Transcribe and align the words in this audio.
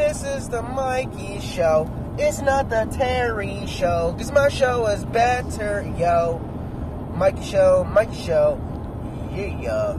This 0.00 0.24
is 0.24 0.48
the 0.48 0.62
Mikey 0.62 1.40
Show. 1.40 1.88
It's 2.18 2.40
not 2.40 2.70
the 2.70 2.88
Terry 2.90 3.66
Show, 3.66 4.12
because 4.12 4.32
my 4.32 4.48
show 4.48 4.86
is 4.86 5.04
better, 5.04 5.86
yo. 5.98 6.38
Mikey 7.14 7.44
Show, 7.44 7.84
Mikey 7.84 8.16
Show, 8.16 8.58
yeah. 9.30 9.98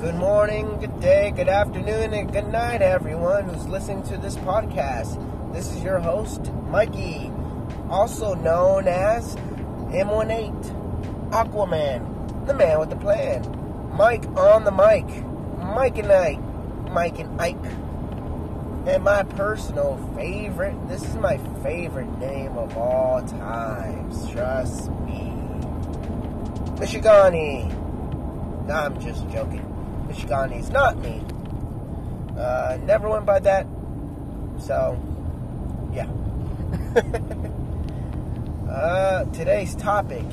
Good 0.00 0.14
morning, 0.14 0.78
good 0.78 1.00
day, 1.00 1.32
good 1.34 1.48
afternoon, 1.48 2.14
and 2.14 2.32
good 2.32 2.46
night, 2.46 2.80
everyone 2.80 3.48
who's 3.48 3.66
listening 3.66 4.04
to 4.04 4.16
this 4.16 4.36
podcast. 4.36 5.18
This 5.52 5.72
is 5.72 5.82
your 5.82 5.98
host, 5.98 6.52
Mikey, 6.70 7.32
also 7.90 8.34
known 8.34 8.86
as 8.86 9.34
M18, 9.90 11.30
Aquaman, 11.30 12.46
the 12.46 12.54
man 12.54 12.78
with 12.78 12.90
the 12.90 12.96
plan. 12.96 13.42
Mike 13.94 14.24
on 14.36 14.62
the 14.62 14.70
mic, 14.70 15.04
Mike 15.58 15.98
and 15.98 16.12
Ike, 16.12 16.40
Mike 16.92 17.18
and 17.18 17.40
Ike. 17.40 17.85
And 18.86 19.02
my 19.02 19.24
personal 19.24 19.96
favorite, 20.14 20.76
this 20.88 21.02
is 21.02 21.16
my 21.16 21.38
favorite 21.64 22.18
name 22.20 22.56
of 22.56 22.76
all 22.76 23.20
times, 23.20 24.30
trust 24.30 24.90
me. 25.02 25.32
Michigani. 26.76 27.68
No, 28.68 28.74
I'm 28.74 29.00
just 29.00 29.28
joking. 29.30 29.64
Michigani 30.08 30.60
is 30.60 30.70
not 30.70 30.98
me. 30.98 31.20
Uh, 32.38 32.78
never 32.84 33.08
went 33.08 33.26
by 33.26 33.40
that. 33.40 33.66
So, 34.60 34.96
yeah. 35.92 36.06
uh, 38.70 39.24
today's 39.32 39.74
topic 39.74 40.24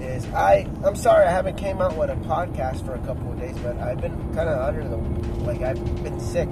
is 0.00 0.24
I. 0.26 0.68
I'm 0.84 0.94
sorry 0.94 1.26
I 1.26 1.30
haven't 1.32 1.56
came 1.56 1.80
out 1.80 1.96
with 1.96 2.10
a 2.10 2.16
podcast 2.16 2.84
for 2.84 2.94
a 2.94 3.00
couple 3.00 3.32
of 3.32 3.40
days, 3.40 3.58
but 3.58 3.76
I've 3.78 4.00
been 4.00 4.14
kind 4.32 4.48
of 4.48 4.60
under 4.60 4.86
the 4.86 4.96
like 5.44 5.62
I've 5.62 6.04
been 6.04 6.20
sick. 6.20 6.48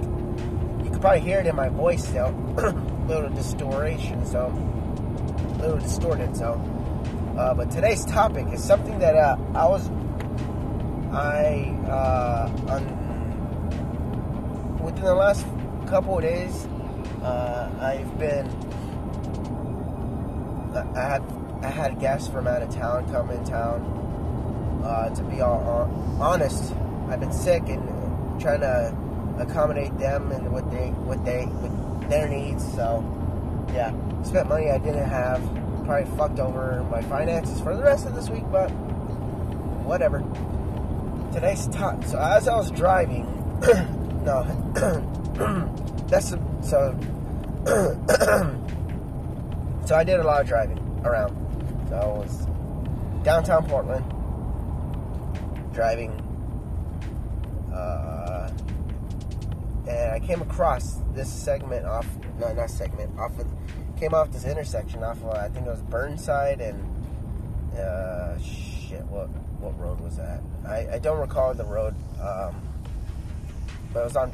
Probably 1.05 1.21
hear 1.21 1.41
it 1.41 1.47
in 1.47 1.55
my 1.55 1.69
voice 1.69 2.09
a 2.15 2.31
little 3.07 3.29
distortion, 3.29 4.25
so 4.25 4.47
a 4.47 5.61
little 5.61 5.77
distorted. 5.77 6.35
So, 6.35 6.53
uh, 7.37 7.53
but 7.53 7.71
today's 7.71 8.07
topic 8.07 8.47
is 8.55 8.65
something 8.65 8.99
that 9.01 9.15
uh, 9.15 9.37
I 9.55 9.67
was 9.67 9.87
I 11.13 11.77
uh, 11.87 12.51
on 12.71 12.87
within 14.83 15.05
the 15.05 15.15
last 15.15 15.45
couple 15.89 16.17
of 16.17 16.23
days, 16.23 16.65
uh, 17.23 17.71
I've 17.83 18.19
been 18.19 18.47
I 20.97 21.07
had 21.07 21.23
I 21.61 21.69
had 21.69 22.01
guests 22.01 22.29
from 22.29 22.47
out 22.47 22.63
of 22.63 22.75
town 22.75 23.13
come 23.13 23.29
in 23.29 23.45
town. 23.45 23.83
Uh, 24.83 25.15
to 25.15 25.23
be 25.25 25.43
all 25.43 25.87
honest, 26.19 26.73
I've 27.11 27.21
been 27.21 27.31
sick 27.31 27.69
and 27.69 28.41
trying 28.41 28.61
to 28.61 28.97
accommodate 29.39 29.97
them 29.99 30.31
and 30.33 30.53
what 30.53 30.71
they 30.71 30.91
what 30.91 31.25
they 31.25 31.47
with 31.47 32.09
their 32.09 32.29
needs. 32.29 32.65
So 32.75 33.03
yeah, 33.73 33.93
spent 34.23 34.49
money 34.49 34.71
I 34.71 34.79
didn't 34.79 35.09
have. 35.09 35.43
Probably 35.85 36.17
fucked 36.17 36.39
over 36.39 36.83
my 36.91 37.03
finances 37.03 37.61
for 37.61 37.77
the 37.77 37.83
rest 37.83 38.07
of 38.07 38.15
this 38.15 38.31
week, 38.31 38.45
but 38.51 38.71
whatever. 39.85 40.25
Today's 41.33 41.67
top. 41.69 42.03
So 42.05 42.19
as 42.19 42.49
I 42.49 42.57
was 42.57 42.71
driving, 42.71 43.27
no, 44.25 44.45
that's 46.09 46.35
so. 46.63 46.99
so 49.87 49.95
I 49.95 50.05
did 50.05 50.21
a 50.21 50.23
lot 50.23 50.41
of 50.41 50.47
driving 50.47 50.79
around. 51.05 51.37
So 51.91 51.97
I 51.97 52.07
was 52.07 52.47
downtown 53.25 53.67
Portland, 53.67 54.05
driving, 55.75 56.24
and 59.89 60.13
I 60.13 60.21
came 60.21 60.43
across 60.43 61.01
this 61.13 61.33
segment 61.33 61.87
off, 61.87 62.07
no, 62.39 62.53
not 62.53 62.71
segment, 62.71 63.19
off 63.19 63.39
of, 63.39 63.47
came 63.99 64.15
off 64.15 64.31
this 64.33 64.45
intersection 64.45 65.03
off 65.03 65.23
of, 65.23 65.31
I 65.31 65.49
think 65.49 65.67
it 65.67 65.71
was 65.71 65.83
Burnside 65.83 66.61
and, 66.61 67.79
uh, 67.79 68.39
shit, 68.41 69.05
what, 69.07 69.29
what 69.61 69.79
road 69.79 70.01
was 70.01 70.17
that? 70.17 70.41
I, 70.67 70.95
I 70.95 70.99
don't 70.99 71.21
recall 71.21 71.55
the 71.55 71.65
road, 71.65 71.95
um, 72.21 72.55
but 73.93 74.01
it 74.01 74.05
was 74.05 74.17
on 74.17 74.33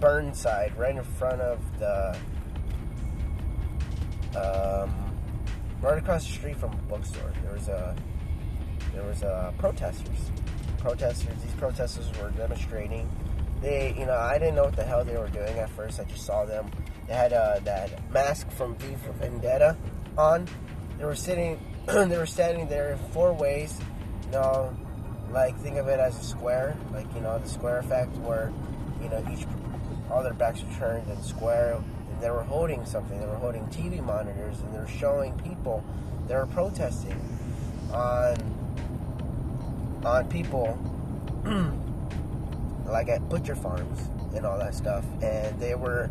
Burnside, 0.00 0.76
right 0.76 0.94
in 0.94 1.02
front 1.02 1.40
of 1.40 1.60
the, 1.78 2.16
um, 4.36 5.06
right 5.80 5.98
across 5.98 6.26
the 6.26 6.32
street 6.32 6.56
from 6.56 6.72
a 6.72 6.76
bookstore. 6.76 7.32
There 7.42 7.52
was 7.54 7.68
a 7.68 7.96
there 8.92 9.04
was 9.04 9.22
a 9.22 9.52
protesters. 9.58 10.30
Protesters. 10.78 11.42
These 11.42 11.54
protesters 11.54 12.10
were 12.18 12.30
demonstrating. 12.30 13.08
They, 13.60 13.94
you 13.98 14.06
know, 14.06 14.16
I 14.16 14.38
didn't 14.38 14.54
know 14.54 14.64
what 14.64 14.76
the 14.76 14.84
hell 14.84 15.04
they 15.04 15.16
were 15.16 15.28
doing 15.28 15.58
at 15.58 15.70
first. 15.70 15.98
I 16.00 16.04
just 16.04 16.24
saw 16.24 16.44
them. 16.44 16.70
They 17.08 17.14
had 17.14 17.32
uh, 17.32 17.60
that 17.64 18.10
mask 18.12 18.50
from 18.50 18.76
V 18.76 18.96
for 19.04 19.12
Vendetta 19.12 19.76
on. 20.18 20.48
They 20.98 21.04
were 21.04 21.14
sitting. 21.14 21.60
they 21.86 22.18
were 22.18 22.26
standing 22.26 22.68
there 22.68 22.92
in 22.92 22.98
four 23.12 23.32
ways. 23.32 23.78
You 24.26 24.32
know, 24.32 24.76
like 25.30 25.58
think 25.60 25.76
of 25.76 25.88
it 25.88 26.00
as 26.00 26.18
a 26.18 26.24
square, 26.24 26.76
like 26.92 27.06
you 27.14 27.20
know 27.20 27.38
the 27.38 27.48
square 27.48 27.78
effect, 27.78 28.12
where 28.18 28.52
you 29.02 29.08
know 29.08 29.24
each 29.32 29.46
all 30.10 30.22
their 30.22 30.34
backs 30.34 30.62
are 30.62 30.78
turned 30.78 31.08
and 31.08 31.22
square 31.24 31.80
they 32.20 32.30
were 32.30 32.42
holding 32.42 32.84
something. 32.86 33.18
They 33.18 33.26
were 33.26 33.36
holding 33.36 33.64
TV 33.66 34.02
monitors 34.02 34.60
and 34.60 34.74
they 34.74 34.78
were 34.78 34.86
showing 34.86 35.32
people. 35.40 35.84
They 36.28 36.34
were 36.34 36.46
protesting 36.46 37.20
on 37.92 38.36
on 40.04 40.28
people 40.28 40.78
like 42.88 43.08
at 43.08 43.28
butcher 43.28 43.56
farms 43.56 44.08
and 44.34 44.44
all 44.46 44.58
that 44.58 44.74
stuff. 44.74 45.04
And 45.22 45.58
they 45.60 45.74
were 45.74 46.10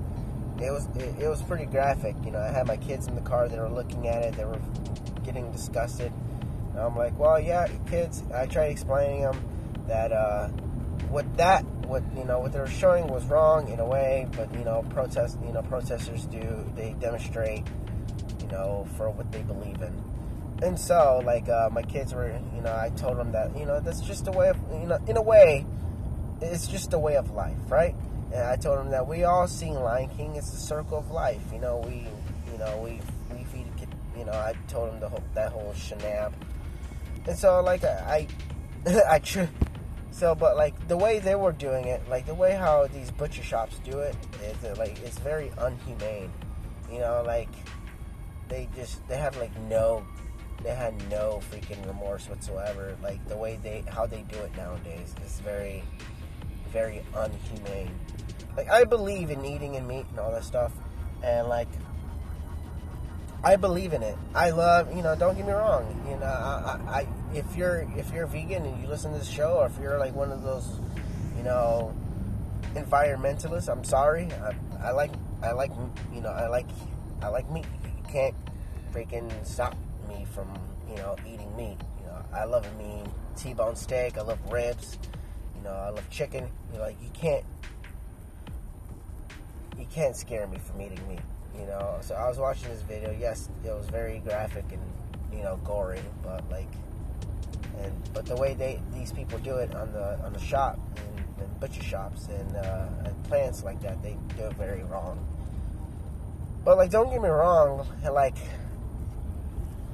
it 0.61 0.71
was 0.71 0.87
it, 0.95 1.15
it 1.19 1.27
was 1.27 1.41
pretty 1.41 1.65
graphic. 1.65 2.15
You 2.23 2.31
know, 2.31 2.39
I 2.39 2.51
had 2.51 2.67
my 2.67 2.77
kids 2.77 3.07
in 3.07 3.15
the 3.15 3.21
car. 3.21 3.47
They 3.47 3.59
were 3.59 3.69
looking 3.69 4.07
at 4.07 4.23
it. 4.23 4.35
They 4.35 4.45
were 4.45 4.61
getting 5.23 5.51
disgusted. 5.51 6.11
And 6.71 6.79
I'm 6.79 6.95
like, 6.95 7.17
well, 7.17 7.39
yeah, 7.39 7.67
kids. 7.89 8.23
I 8.33 8.45
tried 8.45 8.71
explaining 8.71 9.21
them 9.21 9.39
that 9.87 10.11
uh, 10.11 10.47
what 11.09 11.37
that 11.37 11.63
what 11.87 12.03
you 12.15 12.23
know 12.23 12.39
what 12.39 12.51
they 12.51 12.59
were 12.59 12.67
showing 12.67 13.07
was 13.07 13.25
wrong 13.25 13.69
in 13.69 13.79
a 13.79 13.85
way, 13.85 14.27
but 14.35 14.51
you 14.53 14.63
know 14.63 14.83
protest 14.89 15.37
you 15.45 15.51
know 15.51 15.61
protesters 15.61 16.25
do 16.25 16.65
they 16.75 16.95
demonstrate 16.99 17.63
you 18.41 18.47
know 18.47 18.87
for 18.97 19.09
what 19.09 19.31
they 19.31 19.41
believe 19.41 19.81
in, 19.81 20.03
and 20.63 20.79
so 20.79 21.21
like 21.25 21.47
uh, 21.49 21.69
my 21.71 21.83
kids 21.83 22.13
were 22.13 22.27
you 22.55 22.61
know 22.61 22.73
I 22.75 22.89
told 22.97 23.17
them 23.17 23.31
that 23.33 23.57
you 23.57 23.65
know 23.65 23.79
that's 23.79 24.01
just 24.01 24.27
a 24.27 24.31
way 24.31 24.49
of 24.49 24.57
you 24.71 24.87
know 24.87 24.99
in 25.07 25.17
a 25.17 25.21
way 25.21 25.65
it's 26.41 26.67
just 26.67 26.93
a 26.93 26.99
way 26.99 27.15
of 27.15 27.31
life, 27.31 27.57
right? 27.69 27.95
And 28.33 28.43
I 28.43 28.55
told 28.55 28.79
him 28.79 28.91
that 28.91 29.07
we 29.07 29.23
all 29.23 29.47
seen 29.47 29.75
Lion 29.75 30.09
King. 30.09 30.35
It's 30.35 30.51
the 30.51 30.57
circle 30.57 30.97
of 30.97 31.11
life. 31.11 31.41
You 31.53 31.59
know 31.59 31.77
we 31.85 32.07
you 32.51 32.57
know 32.57 32.81
we 32.83 32.99
we 33.35 33.43
feed 33.45 33.67
you 34.17 34.25
know 34.25 34.33
I 34.33 34.53
told 34.67 34.93
him 34.93 34.99
the 34.99 35.09
whole 35.09 35.23
that 35.33 35.51
whole 35.51 35.73
shenab, 35.73 36.33
and 37.27 37.37
so 37.37 37.61
like 37.61 37.83
I 37.83 38.27
I, 38.85 39.01
I 39.09 39.19
so, 40.15 40.33
but 40.33 40.55
like 40.55 40.87
the 40.87 40.95
way 40.95 41.19
they 41.19 41.35
were 41.35 41.51
doing 41.51 41.89
it, 41.89 42.07
like 42.07 42.25
the 42.25 42.33
way 42.33 42.53
how 42.53 42.87
these 42.87 43.11
butcher 43.11 43.43
shops 43.43 43.79
do 43.83 43.99
it, 43.99 44.15
is 44.41 44.63
uh, 44.63 44.73
like 44.77 44.97
it's 45.03 45.19
very 45.19 45.49
unhumane. 45.57 46.29
You 46.89 46.99
know, 46.99 47.21
like 47.25 47.49
they 48.47 48.69
just 48.77 49.05
they 49.09 49.17
have 49.17 49.35
like 49.35 49.51
no, 49.67 50.05
they 50.63 50.73
had 50.73 50.93
no 51.09 51.41
freaking 51.51 51.85
remorse 51.85 52.29
whatsoever. 52.29 52.95
Like 53.03 53.27
the 53.27 53.35
way 53.35 53.59
they 53.61 53.83
how 53.89 54.05
they 54.05 54.21
do 54.31 54.37
it 54.37 54.55
nowadays 54.55 55.13
is 55.25 55.41
very, 55.41 55.83
very 56.75 57.01
unhumane. 57.13 57.89
Like 58.57 58.69
I 58.69 58.83
believe 58.83 59.31
in 59.31 59.45
eating 59.45 59.77
and 59.77 59.87
meat 59.87 60.05
and 60.09 60.19
all 60.19 60.31
that 60.31 60.43
stuff, 60.43 60.73
and 61.23 61.47
like 61.47 61.69
I 63.45 63.55
believe 63.55 63.93
in 63.93 64.03
it. 64.03 64.17
I 64.33 64.49
love, 64.49 64.93
you 64.93 65.01
know, 65.01 65.15
don't 65.15 65.37
get 65.37 65.45
me 65.45 65.53
wrong. 65.53 65.85
You 66.09 66.17
know, 66.17 66.25
I, 66.25 66.79
I, 66.89 67.07
if 67.33 67.55
you're 67.55 67.87
if 67.95 68.11
you're 68.11 68.25
vegan 68.25 68.65
and 68.65 68.81
you 68.81 68.89
listen 68.89 69.13
to 69.13 69.19
this 69.19 69.27
show, 69.27 69.59
or 69.59 69.67
if 69.67 69.79
you're 69.79 69.97
like 69.97 70.13
one 70.13 70.33
of 70.33 70.43
those, 70.43 70.67
you 71.37 71.43
know, 71.43 71.95
environmentalists, 72.73 73.69
I'm 73.71 73.85
sorry. 73.85 74.27
I, 74.33 74.87
I 74.87 74.91
like 74.91 75.11
I 75.41 75.51
like 75.51 75.71
you 76.13 76.19
know 76.19 76.29
I 76.29 76.47
like 76.47 76.67
I 77.21 77.29
like 77.29 77.49
meat. 77.51 77.65
You 77.85 78.11
can't 78.11 78.35
freaking 78.91 79.31
stop 79.45 79.77
me 80.09 80.25
from 80.33 80.47
you 80.89 80.97
know 80.97 81.15
eating 81.25 81.55
meat. 81.55 81.77
You 82.01 82.07
know, 82.07 82.25
I 82.33 82.43
love 82.43 82.67
me 82.77 83.03
T-bone 83.37 83.77
steak. 83.77 84.17
I 84.17 84.23
love 84.23 84.39
ribs. 84.51 84.97
Know, 85.65 85.71
I 85.71 85.89
love 85.89 86.07
chicken. 86.11 86.47
You 86.71 86.79
like 86.79 86.95
you 87.01 87.09
can't 87.13 87.43
you 89.79 89.85
can't 89.91 90.15
scare 90.15 90.45
me 90.45 90.59
from 90.59 90.79
eating 90.79 90.99
meat. 91.07 91.19
You 91.59 91.65
know, 91.65 91.97
so 92.01 92.13
I 92.13 92.29
was 92.29 92.37
watching 92.37 92.69
this 92.69 92.81
video. 92.83 93.15
Yes, 93.19 93.49
it 93.63 93.69
was 93.69 93.87
very 93.87 94.19
graphic 94.19 94.65
and 94.71 94.81
you 95.35 95.43
know 95.43 95.59
gory, 95.63 96.01
but 96.21 96.47
like, 96.51 96.67
and 97.81 97.91
but 98.13 98.27
the 98.27 98.35
way 98.35 98.53
they 98.53 98.79
these 98.93 99.11
people 99.11 99.39
do 99.39 99.55
it 99.55 99.73
on 99.73 99.91
the 99.91 100.19
on 100.23 100.33
the 100.33 100.39
shop 100.39 100.77
and, 100.97 101.25
and 101.41 101.59
butcher 101.59 101.81
shops 101.81 102.27
and, 102.27 102.55
uh, 102.55 102.85
and 103.05 103.23
plants 103.23 103.63
like 103.63 103.81
that, 103.81 104.03
they 104.03 104.17
do 104.37 104.43
it 104.43 104.53
very 104.53 104.83
wrong. 104.83 105.25
But 106.63 106.77
like, 106.77 106.91
don't 106.91 107.09
get 107.09 107.21
me 107.21 107.29
wrong. 107.29 107.87
Like, 108.11 108.37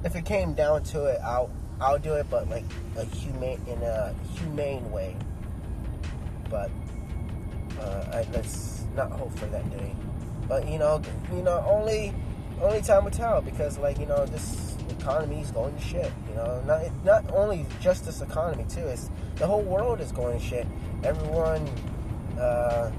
if 0.04 0.16
it 0.16 0.26
came 0.26 0.52
down 0.52 0.82
to 0.84 1.06
it, 1.06 1.18
I'll 1.22 1.50
I'll 1.80 1.98
do 1.98 2.14
it, 2.14 2.26
but 2.30 2.50
like 2.50 2.64
a 2.96 3.04
humane 3.04 3.60
in 3.66 3.82
a 3.82 4.14
humane 4.36 4.90
way. 4.92 5.16
But 6.52 6.70
uh, 7.80 8.04
I, 8.12 8.26
let's 8.32 8.84
not 8.94 9.10
hope 9.10 9.36
for 9.38 9.46
that 9.46 9.68
day. 9.70 9.92
But 10.46 10.68
you 10.68 10.78
know, 10.78 11.02
you 11.32 11.42
know, 11.42 11.64
only 11.66 12.12
only 12.60 12.82
time 12.82 13.04
will 13.04 13.10
tell 13.10 13.40
because 13.40 13.78
like 13.78 13.98
you 13.98 14.06
know 14.06 14.24
this 14.26 14.76
economy 14.90 15.40
is 15.40 15.50
going 15.50 15.74
to 15.74 15.82
shit. 15.82 16.12
You 16.28 16.36
know, 16.36 16.62
not 16.66 17.04
not 17.04 17.32
only 17.32 17.66
just 17.80 18.04
this 18.04 18.20
economy 18.20 18.66
too. 18.68 18.86
It's 18.86 19.10
the 19.36 19.46
whole 19.46 19.62
world 19.62 20.00
is 20.00 20.12
going 20.12 20.38
to 20.38 20.44
shit. 20.44 20.66
Everyone, 21.02 21.66
uh, 22.38 22.92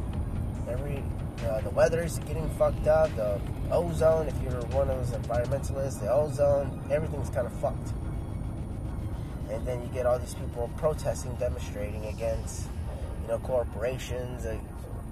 every 0.67 1.03
uh, 1.47 1.61
the 1.61 1.69
weather 1.69 2.03
is 2.03 2.19
getting 2.19 2.49
fucked 2.51 2.87
up. 2.87 3.15
The 3.15 3.39
ozone, 3.71 4.27
if 4.27 4.41
you're 4.41 4.61
one 4.67 4.89
of 4.89 4.97
those 4.97 5.19
environmentalists, 5.19 5.99
the 5.99 6.11
ozone, 6.11 6.81
everything's 6.89 7.29
kind 7.29 7.47
of 7.47 7.53
fucked. 7.53 7.93
And 9.49 9.65
then 9.67 9.81
you 9.81 9.87
get 9.89 10.05
all 10.05 10.17
these 10.17 10.33
people 10.33 10.69
protesting, 10.77 11.35
demonstrating 11.35 12.05
against, 12.05 12.67
you 13.23 13.29
know, 13.29 13.39
corporations, 13.39 14.45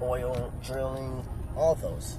oil 0.02 0.54
drilling, 0.63 1.25
all 1.56 1.75
those. 1.75 2.18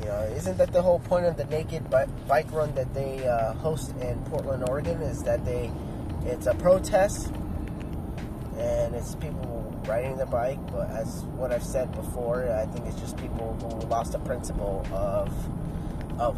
You 0.00 0.06
know, 0.06 0.20
isn't 0.36 0.58
that 0.58 0.72
the 0.72 0.82
whole 0.82 0.98
point 0.98 1.26
of 1.26 1.36
the 1.36 1.44
naked 1.46 1.88
bike 1.90 2.50
run 2.52 2.74
that 2.74 2.92
they 2.92 3.26
uh, 3.26 3.54
host 3.54 3.94
in 4.00 4.18
Portland, 4.24 4.68
Oregon? 4.68 5.00
Is 5.02 5.22
that 5.22 5.44
they, 5.44 5.70
it's 6.24 6.46
a 6.46 6.54
protest, 6.54 7.32
and 8.58 8.94
it's 8.94 9.14
people 9.14 9.74
riding 9.86 10.16
the 10.16 10.26
bike. 10.26 10.58
But 10.72 10.90
as 10.90 11.22
what 11.36 11.52
I've 11.52 11.62
said 11.62 11.92
before, 11.92 12.50
I 12.52 12.66
think 12.66 12.86
it's 12.86 13.00
just 13.00 13.16
people 13.16 13.56
who 13.60 13.86
lost 13.86 14.12
the 14.12 14.18
principle 14.20 14.86
of 14.92 15.28
of 16.18 16.36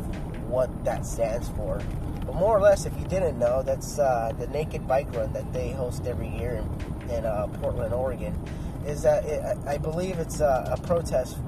what 0.49 0.85
that 0.85 1.07
stands 1.07 1.49
for. 1.51 1.81
But 2.29 2.37
more 2.37 2.59
or 2.59 2.61
less, 2.61 2.85
if 2.85 2.93
you 2.99 3.07
didn't 3.07 3.39
know, 3.39 3.63
that's 3.63 3.99
uh, 3.99 4.35
the 4.39 4.49
naked 4.49 4.87
bike 4.87 5.11
run 5.15 5.33
that 5.33 5.51
they 5.55 5.71
host 5.71 6.07
every 6.07 6.29
year 6.29 6.63
in, 6.63 7.11
in 7.11 7.25
uh, 7.25 7.47
Portland, 7.63 7.95
Oregon. 7.95 8.39
Is 8.87 9.01
that 9.01 9.25
it, 9.25 9.43
I 9.67 9.79
believe 9.79 10.19
it's 10.19 10.41
a, 10.41 10.69
a 10.71 10.87
protest 10.87 11.39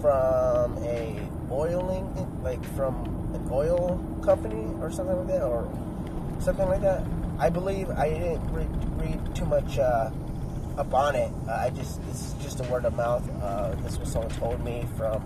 from 0.00 0.76
a 0.78 1.20
oiling, 1.52 2.42
like 2.42 2.64
from 2.74 3.04
an 3.34 3.48
oil 3.52 4.04
company 4.24 4.66
or 4.80 4.90
something 4.90 5.16
like 5.16 5.28
that, 5.28 5.42
or 5.44 5.70
something 6.40 6.66
like 6.66 6.80
that. 6.80 7.04
I 7.38 7.48
believe 7.48 7.88
I 7.90 8.08
didn't 8.08 8.52
read, 8.52 9.00
read 9.00 9.36
too 9.36 9.46
much 9.46 9.78
uh, 9.78 10.10
up 10.76 10.92
on 10.92 11.14
it. 11.14 11.30
Uh, 11.46 11.52
I 11.52 11.70
just 11.70 12.00
is 12.10 12.34
just 12.42 12.58
a 12.58 12.64
word 12.64 12.84
of 12.84 12.94
mouth. 12.94 13.22
Uh, 13.40 13.76
this 13.84 13.96
was 13.96 14.10
someone 14.10 14.30
told 14.30 14.64
me 14.64 14.88
from 14.96 15.20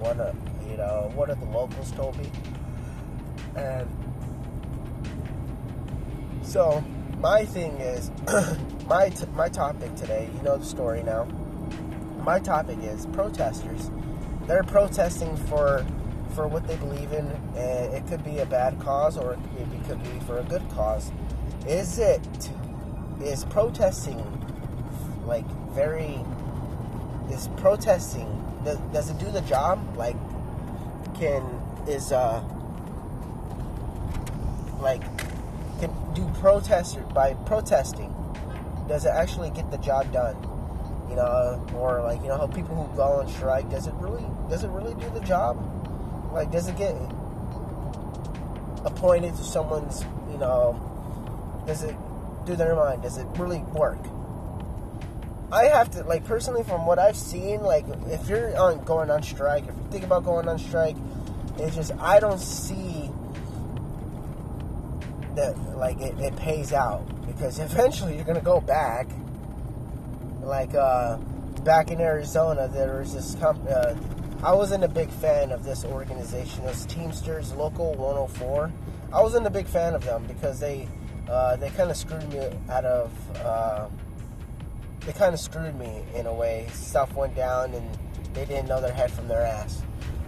one 0.00 0.20
of 0.20 0.34
you 0.68 0.76
know 0.76 1.12
one 1.14 1.30
of 1.30 1.38
the 1.38 1.46
locals 1.46 1.92
told 1.92 2.18
me, 2.18 2.28
and 3.56 3.88
so 6.42 6.84
my 7.18 7.44
thing 7.44 7.72
is 7.78 8.10
my 8.86 9.08
t- 9.08 9.26
my 9.34 9.48
topic 9.48 9.94
today. 9.96 10.28
You 10.36 10.42
know 10.42 10.56
the 10.56 10.64
story 10.64 11.02
now 11.02 11.26
my 12.26 12.40
topic 12.40 12.78
is 12.82 13.06
protesters. 13.06 13.90
They're 14.46 14.64
protesting 14.64 15.36
for 15.36 15.86
for 16.34 16.48
what 16.48 16.66
they 16.66 16.76
believe 16.76 17.12
in, 17.12 17.26
and 17.56 17.94
it 17.94 18.06
could 18.08 18.24
be 18.24 18.40
a 18.40 18.46
bad 18.46 18.78
cause 18.80 19.16
or 19.16 19.34
it 19.34 19.84
could 19.88 20.02
be 20.02 20.18
for 20.26 20.38
a 20.38 20.42
good 20.42 20.68
cause. 20.70 21.12
Is 21.66 21.98
it 21.98 22.50
is 23.22 23.44
protesting 23.44 24.20
like 25.24 25.46
very 25.72 26.20
is 27.30 27.48
protesting 27.56 28.28
does, 28.64 28.78
does 28.92 29.10
it 29.10 29.18
do 29.18 29.30
the 29.30 29.40
job 29.42 29.80
like 29.96 30.16
can 31.14 31.42
is 31.86 32.12
uh 32.12 32.42
like 34.86 35.02
can 35.80 35.92
do 36.14 36.26
protesters 36.40 37.04
by 37.12 37.34
protesting 37.44 38.12
does 38.88 39.04
it 39.04 39.10
actually 39.10 39.50
get 39.50 39.70
the 39.70 39.78
job 39.78 40.10
done 40.12 40.36
you 41.08 41.14
know, 41.14 41.64
or 41.76 42.02
like 42.02 42.20
you 42.22 42.28
know 42.28 42.36
how 42.36 42.46
people 42.46 42.74
who 42.74 42.96
go 42.96 43.02
on 43.02 43.28
strike 43.28 43.68
does 43.70 43.86
it 43.86 43.94
really 43.94 44.24
does 44.48 44.64
it 44.64 44.68
really 44.68 44.94
do 44.94 45.08
the 45.10 45.20
job? 45.20 45.56
Like, 46.32 46.50
does 46.50 46.68
it 46.68 46.76
get 46.76 46.94
appointed 48.84 49.36
to 49.36 49.44
someone's 49.44 50.04
you 50.30 50.38
know? 50.38 50.82
Does 51.66 51.82
it 51.82 51.96
do 52.44 52.56
their 52.56 52.74
mind? 52.74 53.02
Does 53.02 53.18
it 53.18 53.26
really 53.38 53.60
work? 53.72 53.98
I 55.52 55.64
have 55.64 55.90
to 55.92 56.02
like 56.02 56.24
personally 56.24 56.64
from 56.64 56.86
what 56.86 56.98
I've 56.98 57.16
seen, 57.16 57.60
like 57.60 57.84
if 58.08 58.28
you're 58.28 58.56
on 58.58 58.84
going 58.84 59.10
on 59.10 59.22
strike, 59.22 59.64
if 59.66 59.74
you 59.74 59.86
think 59.90 60.04
about 60.04 60.24
going 60.24 60.48
on 60.48 60.58
strike, 60.58 60.96
it's 61.58 61.76
just 61.76 61.92
I 61.98 62.20
don't 62.20 62.40
see 62.40 63.05
that 65.36 65.56
like 65.76 66.00
it, 66.00 66.18
it 66.18 66.36
pays 66.36 66.72
out 66.72 67.04
because 67.26 67.58
eventually 67.58 68.16
you're 68.16 68.24
gonna 68.24 68.40
go 68.40 68.60
back 68.60 69.08
like 70.46 70.74
uh, 70.74 71.16
back 71.64 71.90
in 71.90 72.00
Arizona, 72.00 72.68
there 72.68 72.98
was 73.00 73.12
this 73.12 73.34
company. 73.36 73.70
Uh, 73.70 73.94
I 74.42 74.52
wasn't 74.52 74.84
a 74.84 74.88
big 74.88 75.10
fan 75.10 75.50
of 75.50 75.64
this 75.64 75.84
organization. 75.84 76.64
It 76.64 76.68
was 76.68 76.86
Teamsters 76.86 77.52
Local 77.54 77.94
104. 77.94 78.72
I 79.12 79.20
wasn't 79.20 79.46
a 79.46 79.50
big 79.50 79.66
fan 79.66 79.94
of 79.94 80.04
them 80.04 80.24
because 80.26 80.60
they 80.60 80.88
uh, 81.28 81.56
they 81.56 81.70
kind 81.70 81.90
of 81.90 81.96
screwed 81.96 82.28
me 82.32 82.48
out 82.70 82.84
of. 82.84 83.36
Uh, 83.36 83.88
they 85.00 85.12
kind 85.12 85.34
of 85.34 85.40
screwed 85.40 85.76
me 85.78 86.02
in 86.14 86.26
a 86.26 86.34
way. 86.34 86.68
Stuff 86.72 87.14
went 87.14 87.34
down 87.34 87.74
and 87.74 87.98
they 88.32 88.44
didn't 88.44 88.68
know 88.68 88.80
their 88.80 88.92
head 88.92 89.10
from 89.10 89.28
their 89.28 89.42
ass. 89.42 89.82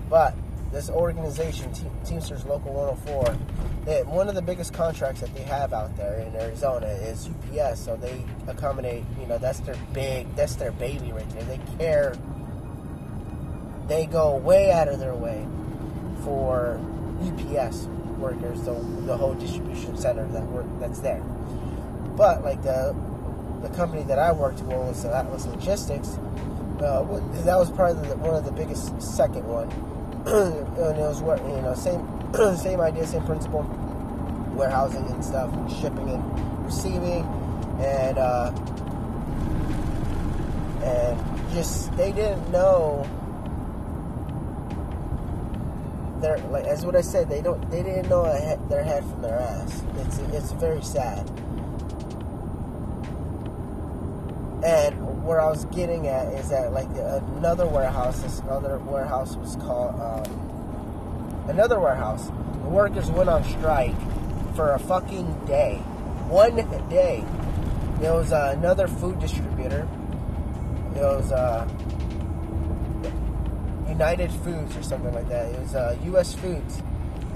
But 0.09 0.35
this 0.73 0.91
organization, 0.91 1.73
Teamsters 2.05 2.45
Local 2.45 2.73
104, 2.73 3.37
they, 3.85 4.03
one 4.03 4.29
of 4.29 4.35
the 4.35 4.43
biggest 4.43 4.75
contracts 4.75 5.21
that 5.21 5.35
they 5.35 5.43
have 5.43 5.73
out 5.73 5.97
there 5.97 6.19
in 6.19 6.35
Arizona 6.37 6.87
is 6.87 7.29
UPS. 7.29 7.81
So 7.81 7.97
they 7.97 8.25
accommodate, 8.47 9.05
you 9.19 9.27
know, 9.27 9.39
that's 9.39 9.61
their 9.61 9.77
big, 9.93 10.35
that's 10.35 10.57
their 10.57 10.73
baby 10.73 11.13
right 11.13 11.29
there. 11.31 11.45
They 11.45 11.61
care, 11.79 12.15
they 13.87 14.07
go 14.07 14.37
way 14.37 14.71
out 14.71 14.89
of 14.89 14.99
their 14.99 15.15
way 15.15 15.47
for 16.23 16.79
UPS 17.23 17.87
workers, 18.19 18.63
the, 18.63 18.73
the 19.07 19.17
whole 19.17 19.35
distribution 19.35 19.97
center 19.97 20.27
that 20.29 20.45
work 20.47 20.67
that's 20.81 21.01
there. 21.01 21.23
But 22.17 22.45
like 22.45 22.63
the 22.63 22.95
the 23.63 23.69
company 23.71 24.05
that 24.05 24.19
I 24.19 24.31
worked 24.33 24.61
for 24.61 24.79
was 24.87 25.05
Atlas 25.05 25.47
Logistics. 25.47 26.19
Uh, 26.81 27.03
that 27.43 27.57
was 27.59 27.73
probably 27.73 28.09
the, 28.09 28.17
one 28.17 28.37
of 28.37 28.45
the 28.45 28.53
biggest 28.53 29.03
second 29.03 29.45
one 29.49 29.69
and 30.29 30.99
it 30.99 31.01
was 31.01 31.23
what 31.23 31.41
you 31.41 31.63
know, 31.63 31.73
same 31.75 32.05
same 32.59 32.83
idea, 32.83 33.07
same 33.07 33.25
principle, 33.25 33.63
warehousing 34.53 35.07
and 35.07 35.25
stuff, 35.25 35.51
and 35.55 35.73
shipping 35.73 36.11
and 36.11 36.67
receiving, 36.67 37.25
and 37.81 38.19
uh, 38.19 38.53
and 40.85 41.53
just 41.55 41.97
they 41.97 42.13
didn't 42.13 42.51
know. 42.51 43.09
Their, 46.21 46.37
like 46.51 46.65
as 46.65 46.85
what 46.85 46.95
I 46.95 47.01
said, 47.01 47.31
they 47.31 47.41
don't 47.41 47.71
they 47.71 47.83
didn't 47.83 48.11
know 48.11 48.25
head, 48.25 48.69
their 48.69 48.85
head 48.85 49.05
from 49.05 49.23
their 49.23 49.39
ass. 49.39 49.83
It's 50.01 50.19
it's 50.19 50.53
very 50.53 50.83
sad. 50.83 51.27
And 54.63 55.08
where 55.29 55.43
I 55.43 55.51
was 55.51 55.67
getting 55.67 56.09
at 56.09 56.33
is 56.33 56.49
that 56.49 56.73
like 56.73 56.89
another 57.37 57.67
warehouse, 57.67 58.23
this 58.23 58.41
other 58.49 58.79
warehouse 58.79 59.37
was 59.37 59.57
called 59.57 59.95
um, 60.01 61.45
another 61.51 61.79
warehouse. 61.79 62.29
The 62.63 62.71
workers 62.71 63.11
went 63.11 63.29
on 63.29 63.45
strike 63.45 63.95
for 64.57 64.73
a 64.73 64.79
fucking 64.79 65.45
day, 65.45 65.77
one 66.29 66.57
day. 66.89 67.27
There 68.01 68.15
was 68.15 68.33
uh, 68.33 68.55
another 68.57 68.89
food 68.89 69.19
distributor. 69.21 69.87
It 70.97 71.03
was 71.03 71.31
uh, 71.31 71.69
United 73.87 74.31
Foods 74.31 74.79
or 74.79 74.83
something 74.83 75.13
like 75.13 75.29
that. 75.29 75.53
It 75.53 75.61
was 75.61 75.75
uh, 75.75 75.99
U.S. 76.05 76.33
Foods, 76.33 76.83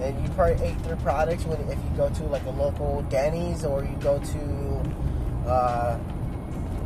and 0.00 0.18
you 0.22 0.30
probably 0.30 0.64
ate 0.64 0.82
their 0.84 0.96
products 0.96 1.44
when 1.44 1.60
if 1.68 1.76
you 1.76 1.90
go 1.94 2.08
to 2.08 2.24
like 2.24 2.44
a 2.46 2.50
local 2.50 3.02
Denny's 3.10 3.66
or 3.66 3.84
you 3.84 3.96
go 4.00 4.18
to 4.18 5.50
uh, 5.50 5.98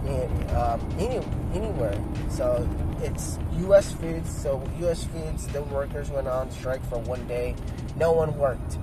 in 0.06 0.56
um, 0.56 0.80
any, 0.98 1.20
anywhere. 1.54 1.98
So 2.30 2.68
it's 3.00 3.38
U.S. 3.58 3.92
Foods. 3.92 4.30
So 4.42 4.62
U.S. 4.80 5.04
Foods, 5.04 5.46
the 5.48 5.62
workers 5.62 6.10
went 6.10 6.28
on 6.28 6.50
strike 6.50 6.84
for 6.88 6.98
one 7.00 7.26
day. 7.26 7.54
No 7.96 8.12
one 8.12 8.36
worked. 8.38 8.78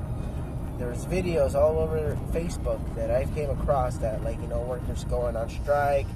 There's 0.78 1.06
videos 1.06 1.56
all 1.56 1.78
over 1.80 2.18
Facebook 2.32 2.96
that 2.96 3.12
I 3.12 3.26
came 3.36 3.50
across 3.50 3.98
that, 3.98 4.24
like, 4.24 4.42
you 4.42 4.48
know, 4.48 4.62
workers 4.62 5.04
going 5.06 5.36
on 5.36 5.50
strike. 5.50 6.08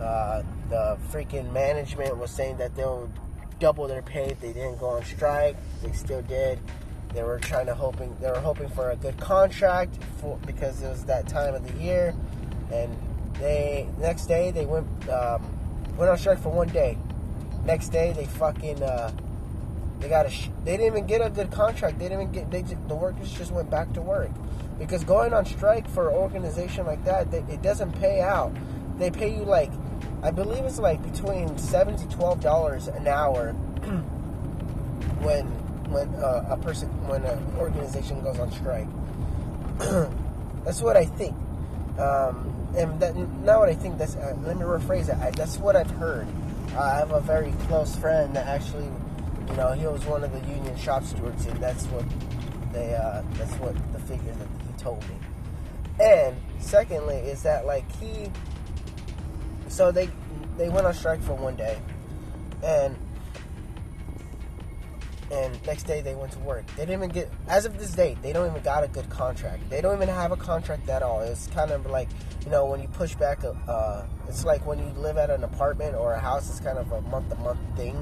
Uh, 0.00 0.42
the 0.68 0.98
freaking 1.10 1.52
management 1.52 2.16
was 2.18 2.30
saying 2.30 2.58
that 2.58 2.74
they'll 2.74 3.10
double 3.58 3.86
their 3.86 4.02
pay 4.02 4.24
if 4.24 4.40
they 4.40 4.52
didn't 4.52 4.78
go 4.78 4.88
on 4.88 5.04
strike. 5.04 5.56
They 5.82 5.92
still 5.92 6.22
did. 6.22 6.58
They 7.14 7.22
were 7.22 7.38
trying 7.38 7.66
to 7.66 7.74
hoping 7.74 8.16
they 8.20 8.30
were 8.30 8.40
hoping 8.40 8.68
for 8.70 8.90
a 8.90 8.96
good 8.96 9.18
contract 9.18 9.98
for 10.18 10.38
because 10.46 10.82
it 10.82 10.88
was 10.88 11.04
that 11.04 11.28
time 11.28 11.54
of 11.54 11.66
the 11.66 11.82
year, 11.82 12.14
and 12.72 12.96
they 13.42 13.88
next 13.98 14.26
day 14.26 14.52
they 14.52 14.64
went 14.64 14.86
um, 15.08 15.42
went 15.96 16.10
on 16.10 16.16
strike 16.16 16.38
for 16.38 16.50
one 16.50 16.68
day. 16.68 16.96
Next 17.64 17.88
day 17.88 18.12
they 18.12 18.26
fucking 18.26 18.82
uh, 18.82 19.10
they 19.98 20.08
got 20.08 20.26
a 20.26 20.30
sh- 20.30 20.48
they 20.64 20.76
didn't 20.76 20.86
even 20.86 21.06
get 21.06 21.20
a 21.20 21.28
good 21.28 21.50
contract. 21.50 21.98
They 21.98 22.08
didn't 22.08 22.30
even 22.30 22.32
get 22.32 22.50
they 22.50 22.62
the 22.62 22.94
workers 22.94 23.32
just 23.32 23.50
went 23.50 23.68
back 23.68 23.92
to 23.94 24.00
work 24.00 24.30
because 24.78 25.02
going 25.02 25.34
on 25.34 25.44
strike 25.44 25.88
for 25.88 26.08
an 26.08 26.14
organization 26.14 26.86
like 26.86 27.04
that 27.04 27.30
they, 27.32 27.38
it 27.52 27.62
doesn't 27.62 27.92
pay 28.00 28.20
out. 28.20 28.52
They 28.98 29.10
pay 29.10 29.34
you 29.34 29.42
like 29.42 29.72
I 30.22 30.30
believe 30.30 30.64
it's 30.64 30.78
like 30.78 31.02
between 31.02 31.58
seven 31.58 31.96
to 31.96 32.08
twelve 32.10 32.40
dollars 32.40 32.86
an 32.86 33.08
hour 33.08 33.52
when 35.20 35.46
when 35.90 36.08
uh, 36.14 36.46
a 36.48 36.56
person 36.58 36.88
when 37.08 37.24
an 37.24 37.44
organization 37.58 38.22
goes 38.22 38.38
on 38.38 38.52
strike. 38.52 38.86
that's 40.64 40.80
what 40.80 40.96
I 40.96 41.06
think. 41.06 41.34
Um, 41.98 42.51
and 42.76 43.00
that, 43.00 43.16
not 43.16 43.60
what 43.60 43.68
I 43.68 43.74
think. 43.74 43.98
That's 43.98 44.16
uh, 44.16 44.36
let 44.42 44.56
me 44.56 44.62
rephrase 44.62 45.06
that. 45.06 45.20
I, 45.20 45.30
that's 45.30 45.58
what 45.58 45.76
I've 45.76 45.90
heard. 45.90 46.26
Uh, 46.74 46.80
I 46.80 46.98
have 46.98 47.12
a 47.12 47.20
very 47.20 47.52
close 47.66 47.94
friend 47.96 48.34
that 48.34 48.46
actually, 48.46 48.90
you 49.48 49.56
know, 49.56 49.72
he 49.72 49.86
was 49.86 50.04
one 50.04 50.24
of 50.24 50.32
the 50.32 50.48
union 50.48 50.76
shop 50.76 51.04
stewards, 51.04 51.46
and 51.46 51.60
that's 51.60 51.84
what 51.86 52.04
they. 52.72 52.94
Uh, 52.94 53.22
that's 53.34 53.54
what 53.54 53.74
the 53.92 53.98
figure 54.00 54.32
that 54.32 54.48
he 54.66 54.82
told 54.82 55.02
me. 55.08 55.16
And 56.00 56.36
secondly, 56.58 57.16
is 57.16 57.42
that 57.42 57.66
like 57.66 57.90
he. 58.00 58.30
So 59.68 59.92
they 59.92 60.08
they 60.56 60.68
went 60.68 60.86
on 60.86 60.94
strike 60.94 61.22
for 61.22 61.34
one 61.34 61.56
day, 61.56 61.78
and 62.62 62.96
and 65.32 65.66
next 65.66 65.84
day 65.84 66.02
they 66.02 66.14
went 66.14 66.32
to 66.32 66.38
work. 66.40 66.66
They 66.76 66.84
didn't 66.84 67.02
even 67.04 67.10
get, 67.10 67.30
as 67.48 67.64
of 67.64 67.78
this 67.78 67.92
date, 67.92 68.20
they 68.20 68.34
don't 68.34 68.50
even 68.50 68.62
got 68.62 68.84
a 68.84 68.88
good 68.88 69.08
contract. 69.08 69.68
They 69.70 69.80
don't 69.80 69.96
even 69.96 70.08
have 70.08 70.30
a 70.30 70.36
contract 70.36 70.88
at 70.90 71.02
all. 71.02 71.20
It's 71.20 71.46
kind 71.48 71.70
of 71.70 71.86
like, 71.86 72.10
you 72.44 72.50
know, 72.50 72.66
when 72.66 72.80
you 72.80 72.88
push 72.88 73.14
back, 73.14 73.40
uh, 73.44 74.02
it's 74.28 74.44
like 74.44 74.66
when 74.66 74.78
you 74.78 74.86
live 74.96 75.16
at 75.16 75.30
an 75.30 75.44
apartment 75.44 75.94
or 75.94 76.14
a 76.14 76.20
house, 76.20 76.48
it's 76.50 76.60
kind 76.60 76.78
of 76.78 76.90
a 76.92 77.00
month 77.02 77.28
to 77.28 77.36
month 77.36 77.60
thing. 77.76 77.96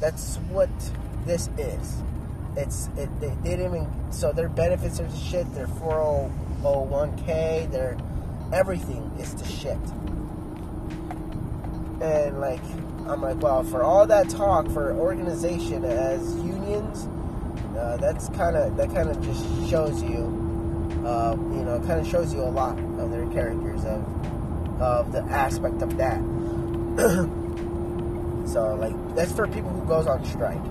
That's 0.00 0.36
what 0.50 0.70
this 1.24 1.48
is. 1.58 2.02
It's, 2.56 2.88
it, 2.96 3.08
they, 3.20 3.28
they 3.42 3.56
didn't 3.56 3.74
even, 3.74 4.12
so 4.12 4.32
their 4.32 4.48
benefits 4.48 5.00
are 5.00 5.06
the 5.06 5.16
shit, 5.16 5.52
their 5.54 5.66
401k, 5.66 7.70
their 7.70 7.96
everything 8.52 9.10
is 9.18 9.34
the 9.34 9.46
shit. 9.46 9.78
And 12.00 12.40
like, 12.40 12.62
I'm 13.06 13.20
like, 13.20 13.40
well, 13.40 13.64
for 13.64 13.82
all 13.82 14.06
that 14.06 14.28
talk 14.28 14.68
for 14.70 14.92
organization 14.92 15.84
as 15.84 16.36
unions, 16.36 17.08
uh, 17.76 17.96
that's 17.96 18.28
kind 18.30 18.56
of 18.56 18.76
that 18.76 18.94
kind 18.94 19.08
of 19.08 19.20
just 19.22 19.44
shows 19.68 20.02
you, 20.02 20.43
uh, 21.06 21.36
you 21.36 21.62
know, 21.62 21.76
it 21.76 21.86
kind 21.86 22.00
of 22.00 22.06
shows 22.06 22.32
you 22.32 22.42
a 22.42 22.50
lot 22.50 22.78
of 22.78 23.10
their 23.10 23.26
characters 23.26 23.84
of 23.84 24.02
of 24.80 25.12
the 25.12 25.22
aspect 25.24 25.82
of 25.82 25.96
that. 25.96 26.18
so 28.48 28.74
like 28.74 29.14
that's 29.14 29.32
for 29.32 29.46
people 29.46 29.70
who 29.70 29.84
goes 29.86 30.06
on 30.06 30.24
strike. 30.24 30.62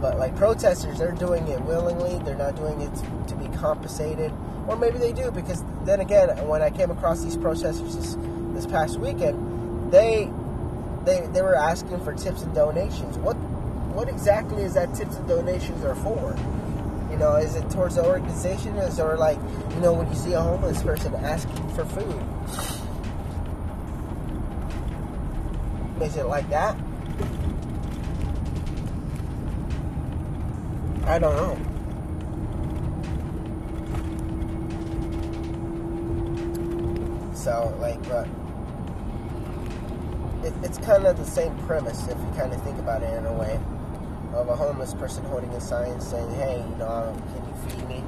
But 0.00 0.18
like 0.18 0.36
protesters, 0.36 0.98
they're 0.98 1.12
doing 1.12 1.46
it 1.48 1.60
willingly. 1.62 2.18
They're 2.24 2.36
not 2.36 2.56
doing 2.56 2.80
it 2.80 2.92
to 3.28 3.36
be 3.36 3.48
compensated, 3.56 4.32
or 4.66 4.76
maybe 4.76 4.98
they 4.98 5.12
do 5.12 5.30
because 5.30 5.64
then 5.84 6.00
again, 6.00 6.28
when 6.46 6.62
I 6.62 6.70
came 6.70 6.90
across 6.90 7.22
these 7.22 7.36
protesters 7.36 7.96
this, 7.96 8.16
this 8.52 8.66
past 8.66 8.98
weekend, 8.98 9.92
they 9.92 10.30
they, 11.04 11.26
they 11.28 11.42
were 11.42 11.56
asking 11.56 12.00
for 12.00 12.14
tips 12.14 12.42
and 12.42 12.54
donations. 12.54 13.18
What 13.18 13.34
what 13.94 14.08
exactly 14.08 14.62
is 14.62 14.74
that 14.74 14.94
tips 14.94 15.16
and 15.16 15.28
donations 15.28 15.84
are 15.84 15.94
for? 15.94 16.36
You 17.14 17.20
know, 17.20 17.36
is 17.36 17.54
it 17.54 17.70
towards 17.70 17.94
the 17.94 18.04
organization? 18.04 18.74
Is 18.74 18.98
or 18.98 19.16
like, 19.16 19.38
you 19.70 19.80
know, 19.80 19.92
when 19.92 20.08
you 20.08 20.16
see 20.16 20.32
a 20.32 20.40
homeless 20.40 20.82
person 20.82 21.14
asking 21.14 21.68
for 21.68 21.84
food? 21.84 22.20
Is 26.02 26.16
it 26.16 26.26
like 26.26 26.48
that? 26.50 26.76
I 31.06 31.20
don't 31.20 31.36
know. 31.36 31.56
So, 37.32 37.76
like, 37.78 38.02
but 38.08 38.26
it, 40.42 40.52
it's 40.64 40.78
kind 40.78 41.06
of 41.06 41.16
the 41.16 41.24
same 41.24 41.56
premise 41.58 42.08
if 42.08 42.18
you 42.18 42.32
kind 42.36 42.52
of 42.52 42.60
think 42.64 42.80
about 42.80 43.04
it 43.04 43.16
in 43.16 43.24
a 43.24 43.32
way 43.32 43.60
of 44.34 44.48
a 44.48 44.56
homeless 44.56 44.94
person 44.94 45.24
holding 45.24 45.50
a 45.50 45.60
sign 45.60 46.00
saying, 46.00 46.30
"Hey, 46.34 46.58
you 46.58 46.76
know, 46.76 47.16
can 47.32 47.44
you 47.46 47.54
feed 47.68 47.88
me?" 47.88 48.04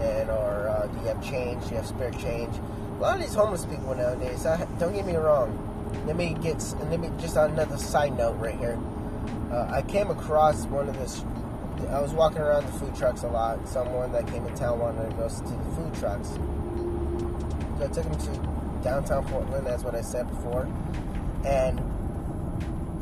And 0.00 0.30
or 0.30 0.68
uh, 0.68 0.86
do 0.86 1.00
you 1.00 1.06
have 1.06 1.22
change? 1.22 1.62
Do 1.64 1.70
you 1.70 1.76
have 1.76 1.86
spare 1.86 2.10
change? 2.12 2.54
A 2.56 3.00
lot 3.00 3.16
of 3.16 3.22
these 3.22 3.34
homeless 3.34 3.64
people 3.64 3.94
nowadays. 3.94 4.46
I, 4.46 4.64
don't 4.78 4.92
get 4.92 5.06
me 5.06 5.14
wrong. 5.16 5.58
Let 6.06 6.16
me 6.16 6.34
get. 6.42 6.62
Let 6.90 7.00
me 7.00 7.10
just 7.18 7.36
on 7.36 7.50
another 7.52 7.78
side 7.78 8.16
note 8.16 8.34
right 8.34 8.58
here. 8.58 8.78
Uh, 9.50 9.68
I 9.70 9.82
came 9.82 10.10
across 10.10 10.64
one 10.66 10.88
of 10.88 10.98
this. 10.98 11.24
I 11.90 12.00
was 12.00 12.12
walking 12.12 12.38
around 12.38 12.66
the 12.66 12.72
food 12.72 12.94
trucks 12.96 13.22
a 13.22 13.28
lot. 13.28 13.66
Someone 13.68 14.12
that 14.12 14.26
came 14.26 14.46
in 14.46 14.54
town 14.54 14.80
wanted 14.80 15.10
to 15.10 15.16
go 15.16 15.28
to 15.28 15.34
the 15.34 15.76
food 15.76 15.94
trucks. 15.94 16.28
So 17.78 17.84
I 17.84 17.86
took 17.88 18.04
him 18.04 18.18
to 18.18 18.80
downtown 18.82 19.24
Portland, 19.26 19.66
as 19.66 19.84
what 19.84 19.94
I 19.94 20.00
said 20.00 20.28
before. 20.28 20.68
And 21.44 21.80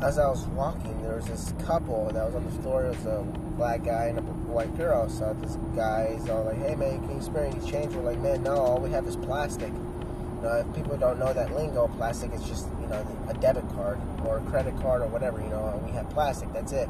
as 0.03 0.19
I 0.19 0.27
was 0.27 0.45
walking, 0.47 1.01
there 1.01 1.15
was 1.15 1.25
this 1.25 1.53
couple 1.65 2.05
that 2.11 2.25
was 2.25 2.35
on 2.35 2.43
the 2.43 2.61
floor. 2.61 2.85
It 2.85 2.97
was 2.97 3.05
a 3.05 3.21
black 3.57 3.83
guy 3.83 4.07
and 4.07 4.19
a 4.19 4.21
white 4.21 4.75
girl. 4.75 5.09
So 5.09 5.35
this 5.41 5.57
guy's 5.75 6.27
all 6.29 6.43
like, 6.43 6.57
"Hey 6.57 6.75
man, 6.75 6.99
can 7.07 7.15
you 7.15 7.21
spare 7.21 7.45
any 7.45 7.71
change?" 7.71 7.95
We're 7.95 8.03
like, 8.03 8.19
"Man, 8.19 8.43
no. 8.43 8.55
All 8.55 8.79
we 8.79 8.91
have 8.91 9.07
is 9.07 9.15
plastic." 9.15 9.71
You 9.71 10.41
know, 10.41 10.55
if 10.55 10.75
people 10.75 10.97
don't 10.97 11.19
know 11.19 11.31
that 11.31 11.55
lingo, 11.55 11.87
plastic 11.87 12.33
is 12.33 12.43
just 12.43 12.67
you 12.81 12.87
know 12.87 13.05
a 13.29 13.33
debit 13.35 13.67
card 13.69 13.97
or 14.25 14.39
a 14.39 14.41
credit 14.41 14.75
card 14.81 15.01
or 15.01 15.07
whatever. 15.07 15.41
You 15.41 15.49
know, 15.49 15.81
we 15.85 15.91
have 15.93 16.09
plastic. 16.09 16.51
That's 16.51 16.73
it. 16.73 16.89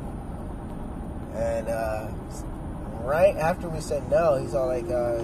And 1.36 1.68
uh, 1.70 2.08
right 3.02 3.36
after 3.38 3.70
we 3.70 3.80
said 3.80 4.10
no, 4.10 4.36
he's 4.36 4.56
all 4.56 4.68
like, 4.68 4.90
uh, 4.90 5.24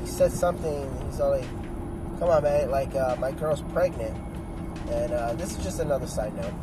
he 0.00 0.06
said 0.06 0.32
something. 0.32 0.88
He's 1.10 1.20
all 1.20 1.30
like 1.30 1.48
come 2.18 2.30
on, 2.30 2.42
man, 2.44 2.70
like 2.70 2.94
uh, 2.94 3.16
my 3.18 3.32
girl's 3.32 3.62
pregnant. 3.72 4.16
And 4.88 5.12
uh, 5.12 5.32
this 5.34 5.56
is 5.56 5.64
just 5.64 5.80
another 5.80 6.06
side 6.06 6.34
note. 6.36 6.54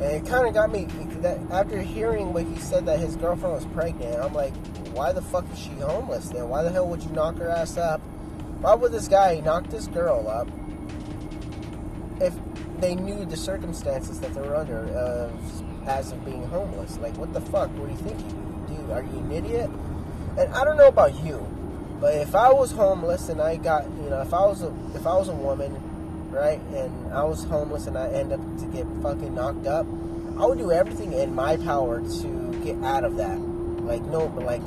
And 0.00 0.02
it 0.02 0.26
kind 0.26 0.46
of 0.46 0.52
got 0.52 0.70
me, 0.70 0.86
after 1.50 1.80
hearing 1.80 2.34
what 2.34 2.44
he 2.44 2.56
said 2.56 2.84
that 2.86 2.98
his 2.98 3.16
girlfriend 3.16 3.54
was 3.54 3.64
pregnant, 3.66 4.20
I'm 4.20 4.34
like, 4.34 4.54
why 4.88 5.12
the 5.12 5.22
fuck 5.22 5.50
is 5.52 5.58
she 5.58 5.70
homeless 5.70 6.28
then? 6.28 6.48
Why 6.48 6.62
the 6.62 6.70
hell 6.70 6.86
would 6.88 7.02
you 7.02 7.10
knock 7.10 7.38
her 7.38 7.48
ass 7.48 7.78
up? 7.78 8.00
Why 8.60 8.74
would 8.74 8.92
this 8.92 9.08
guy 9.08 9.40
knock 9.40 9.68
this 9.68 9.86
girl 9.86 10.28
up 10.28 10.48
if 12.20 12.34
they 12.78 12.94
knew 12.94 13.24
the 13.24 13.36
circumstances 13.36 14.20
that 14.20 14.34
they 14.34 14.40
were 14.40 14.56
under 14.56 14.86
uh, 14.96 15.30
as 15.86 16.12
of 16.12 16.24
being 16.24 16.46
homeless? 16.48 16.98
Like, 16.98 17.16
what 17.16 17.32
the 17.32 17.40
fuck? 17.40 17.70
What 17.78 17.86
do 17.86 17.92
you 17.92 17.98
think 17.98 18.18
do? 18.66 18.92
Are 18.92 19.02
you 19.02 19.18
an 19.18 19.32
idiot? 19.32 19.70
And 20.38 20.52
I 20.52 20.64
don't 20.64 20.76
know 20.76 20.88
about 20.88 21.22
you, 21.24 21.46
but 22.00 22.14
if 22.14 22.34
I 22.34 22.52
was 22.52 22.70
homeless 22.70 23.28
and 23.28 23.40
I 23.40 23.56
got, 23.56 23.84
you 23.84 24.10
know, 24.10 24.20
if 24.20 24.34
I 24.34 24.40
was 24.40 24.62
a, 24.62 24.74
if 24.94 25.06
I 25.06 25.16
was 25.16 25.28
a 25.28 25.34
woman, 25.34 25.74
right, 26.30 26.60
and 26.74 27.12
I 27.12 27.24
was 27.24 27.44
homeless 27.44 27.86
and 27.86 27.96
I 27.96 28.08
end 28.08 28.32
up 28.32 28.40
to 28.58 28.66
get 28.66 28.86
fucking 29.02 29.34
knocked 29.34 29.66
up, 29.66 29.86
I 30.38 30.46
would 30.46 30.58
do 30.58 30.70
everything 30.70 31.12
in 31.12 31.34
my 31.34 31.56
power 31.56 32.00
to 32.00 32.60
get 32.64 32.82
out 32.84 33.04
of 33.04 33.16
that. 33.16 33.38
Like 33.38 34.02
no, 34.02 34.28
but 34.28 34.44
like 34.44 34.62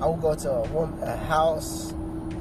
I 0.00 0.06
would 0.06 0.20
go 0.20 0.34
to 0.34 0.50
a, 0.50 0.68
woman, 0.68 1.02
a 1.02 1.16
house 1.16 1.92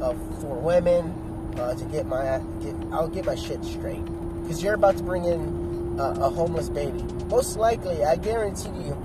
of 0.01 0.17
for 0.41 0.55
women 0.59 1.13
uh, 1.59 1.75
to 1.75 1.85
get 1.85 2.05
my 2.05 2.41
get. 2.61 2.75
I'll 2.91 3.07
get 3.07 3.25
my 3.25 3.35
shit 3.35 3.63
straight 3.63 4.03
because 4.41 4.63
you're 4.63 4.73
about 4.73 4.97
to 4.97 5.03
bring 5.03 5.25
in 5.25 5.97
a, 5.99 6.03
a 6.03 6.29
homeless 6.29 6.69
baby. 6.69 7.01
Most 7.27 7.57
likely, 7.57 8.03
I 8.03 8.15
guarantee 8.15 8.69
you 8.69 8.97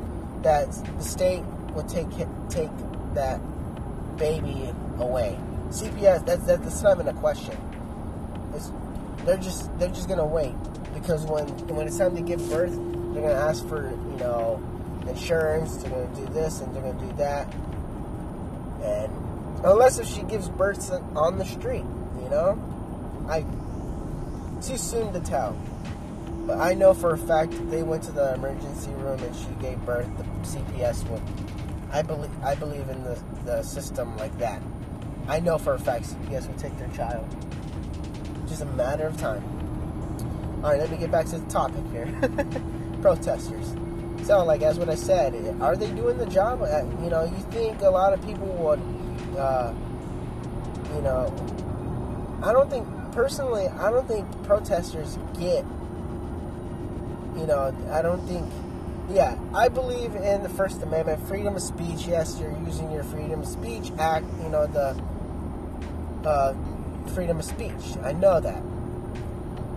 that 0.43 0.71
the 0.97 1.05
state 1.05 1.45
would 1.75 1.88
take 1.88 2.09
take 2.49 2.71
that 3.15 3.41
baby 4.17 4.73
away. 4.99 5.38
CPS, 5.71 6.25
that's 6.25 6.45
that's 6.45 6.83
not 6.83 6.95
even 6.95 7.09
a 7.09 7.19
question. 7.21 7.57
It's, 8.55 8.71
they're 9.25 9.37
just 9.37 9.77
they're 9.79 9.89
just 9.89 10.09
gonna 10.09 10.27
wait 10.27 10.55
because 10.95 11.25
when 11.27 11.47
when 11.69 11.87
it's 11.87 11.99
time 11.99 12.17
to 12.17 12.23
give 12.23 12.41
birth, 12.51 12.73
they're 13.13 13.23
gonna 13.23 13.35
ask 13.35 13.67
for 13.69 13.91
you 13.91 14.17
know 14.19 14.63
insurance. 15.09 15.77
They're 15.77 15.91
gonna 15.91 16.15
do 16.15 16.27
this 16.33 16.61
and 16.61 16.75
they're 16.75 16.83
gonna 16.83 17.07
do 17.07 17.17
that, 17.17 17.53
and 18.83 19.13
unless 19.65 19.99
if 19.99 20.07
she 20.07 20.23
gives 20.23 20.49
birth 20.49 20.91
on 21.17 21.39
the 21.39 21.45
street, 21.45 21.85
you 22.23 22.29
know, 22.29 22.59
I 23.29 23.45
too 24.63 24.77
soon 24.77 25.13
to 25.13 25.21
tell. 25.21 25.57
But 26.47 26.59
I 26.59 26.75
know 26.75 26.95
for 26.95 27.13
a 27.13 27.19
fact 27.19 27.53
they 27.71 27.83
went 27.83 28.03
to 28.05 28.13
the 28.13 28.35
emergency 28.35 28.91
room 28.93 29.23
and 29.23 29.37
she 29.37 29.49
gave 29.61 29.79
birth. 29.85 30.09
The 30.17 30.25
CPS 30.49 31.07
would. 31.11 31.23
I 31.93 32.03
believe 32.03 32.31
I 32.43 32.55
believe 32.55 32.89
in 32.89 33.03
the, 33.05 33.19
the 33.45 33.63
system 33.63 34.17
like 34.17 34.37
that. 34.39 34.63
I 35.27 35.41
know 35.41 35.59
for 35.59 35.75
a 35.75 35.79
fact 35.79 36.07
CPS 36.07 36.49
will 36.49 36.59
take 36.59 36.77
their 36.79 36.89
child. 36.89 37.27
Just 38.49 38.62
a 38.62 38.67
matter 38.67 39.07
of 39.07 39.17
time. 39.19 39.43
All 40.62 40.71
right, 40.71 40.81
let 40.81 40.90
me 40.90 40.97
get 40.97 41.11
back 41.11 41.26
to 41.26 41.38
the 41.38 41.50
topic 41.50 41.85
here. 41.93 42.07
Protesters. 43.02 43.75
So, 44.26 44.45
like 44.45 44.62
as 44.62 44.78
what 44.78 44.88
I 44.88 44.95
said, 44.97 45.35
are 45.61 45.76
they 45.76 45.90
doing 45.93 46.19
the 46.19 46.26
job? 46.26 46.62
Uh, 46.62 46.85
you 47.02 47.11
know, 47.11 47.25
you 47.25 47.43
think 47.50 47.81
a 47.83 47.90
lot 47.90 48.12
of 48.12 48.25
people 48.26 48.47
would, 48.47 48.81
uh, 49.38 49.73
you 50.95 51.02
know, 51.02 51.33
I 52.43 52.52
don't 52.52 52.69
think 52.69 52.87
personally, 53.12 53.69
I 53.69 53.90
don't 53.90 54.09
think 54.09 54.26
protesters 54.45 55.19
get, 55.35 55.64
you 57.37 57.47
know, 57.47 57.75
I 57.93 58.02
don't 58.02 58.26
think 58.26 58.50
yeah, 59.11 59.38
I 59.55 59.69
believe 59.69 60.14
in 60.17 60.43
the 60.43 60.50
First 60.50 60.83
Amendment, 60.83 61.26
freedom 61.26 61.57
of 61.57 61.62
speech. 61.62 62.07
Yes, 62.07 62.38
you're 62.38 62.57
using 62.67 62.90
your 62.93 63.05
freedom 63.05 63.40
of 63.40 63.47
speech 63.47 63.90
act, 63.99 64.26
you 64.43 64.50
know, 64.50 64.67
the 64.67 65.00
uh, 66.28 66.52
freedom 67.09 67.38
of 67.38 67.45
speech. 67.45 67.97
I 68.03 68.12
know 68.12 68.41
that. 68.41 68.62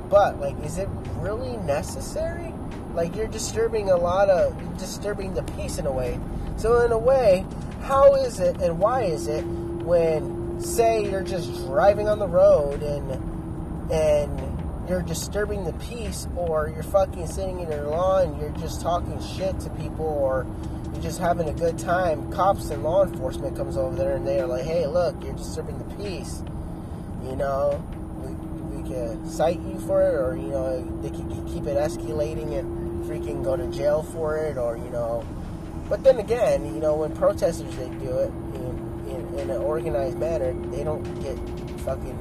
but 0.09 0.39
like, 0.39 0.59
is 0.63 0.77
it 0.77 0.89
really 1.17 1.57
necessary? 1.57 2.53
Like, 2.93 3.15
you're 3.15 3.27
disturbing 3.27 3.89
a 3.89 3.95
lot 3.95 4.29
of 4.29 4.77
disturbing 4.77 5.33
the 5.33 5.43
peace 5.43 5.77
in 5.77 5.85
a 5.85 5.91
way. 5.91 6.19
So 6.57 6.85
in 6.85 6.91
a 6.91 6.97
way, 6.97 7.45
how 7.81 8.13
is 8.15 8.39
it 8.39 8.61
and 8.61 8.79
why 8.79 9.03
is 9.03 9.27
it 9.27 9.43
when 9.43 10.61
say 10.61 11.09
you're 11.09 11.23
just 11.23 11.53
driving 11.65 12.07
on 12.07 12.19
the 12.19 12.27
road 12.27 12.83
and 12.83 13.91
and 13.91 14.87
you're 14.87 15.01
disturbing 15.01 15.63
the 15.63 15.73
peace 15.73 16.27
or 16.35 16.69
you're 16.69 16.83
fucking 16.83 17.25
sitting 17.25 17.59
in 17.59 17.71
your 17.71 17.87
lawn 17.87 18.39
you're 18.39 18.51
just 18.51 18.81
talking 18.81 19.19
shit 19.21 19.59
to 19.59 19.69
people 19.71 20.05
or 20.05 20.45
you're 20.93 21.01
just 21.01 21.19
having 21.19 21.49
a 21.49 21.53
good 21.53 21.79
time 21.79 22.31
cops 22.31 22.69
and 22.69 22.83
law 22.83 23.03
enforcement 23.03 23.55
comes 23.57 23.75
over 23.75 23.95
there 23.95 24.15
and 24.17 24.27
they're 24.27 24.45
like 24.45 24.63
hey 24.63 24.85
look 24.85 25.15
you're 25.23 25.33
disturbing 25.33 25.77
the 25.79 25.95
peace 25.95 26.43
you 27.23 27.35
know 27.35 27.83
we, 28.23 28.77
we 28.77 28.89
can 28.89 29.27
cite 29.27 29.59
you 29.61 29.79
for 29.81 30.01
it 30.01 30.15
or 30.15 30.35
you 30.35 30.47
know 30.47 30.81
they 31.01 31.09
can 31.09 31.29
keep 31.47 31.65
it 31.65 31.77
escalating 31.77 32.57
and 32.57 33.05
freaking 33.05 33.43
go 33.43 33.55
to 33.55 33.67
jail 33.67 34.03
for 34.03 34.37
it 34.37 34.57
or 34.57 34.77
you 34.77 34.89
know 34.89 35.25
but 35.91 36.05
then 36.05 36.19
again, 36.19 36.73
you 36.73 36.79
know, 36.79 36.95
when 36.95 37.13
protesters 37.13 37.75
they 37.75 37.89
do 37.89 38.17
it 38.19 38.31
in, 38.55 39.09
in, 39.09 39.39
in 39.39 39.49
an 39.49 39.61
organized 39.61 40.17
manner, 40.17 40.53
they 40.71 40.85
don't 40.85 41.03
get 41.21 41.37
fucking 41.81 42.17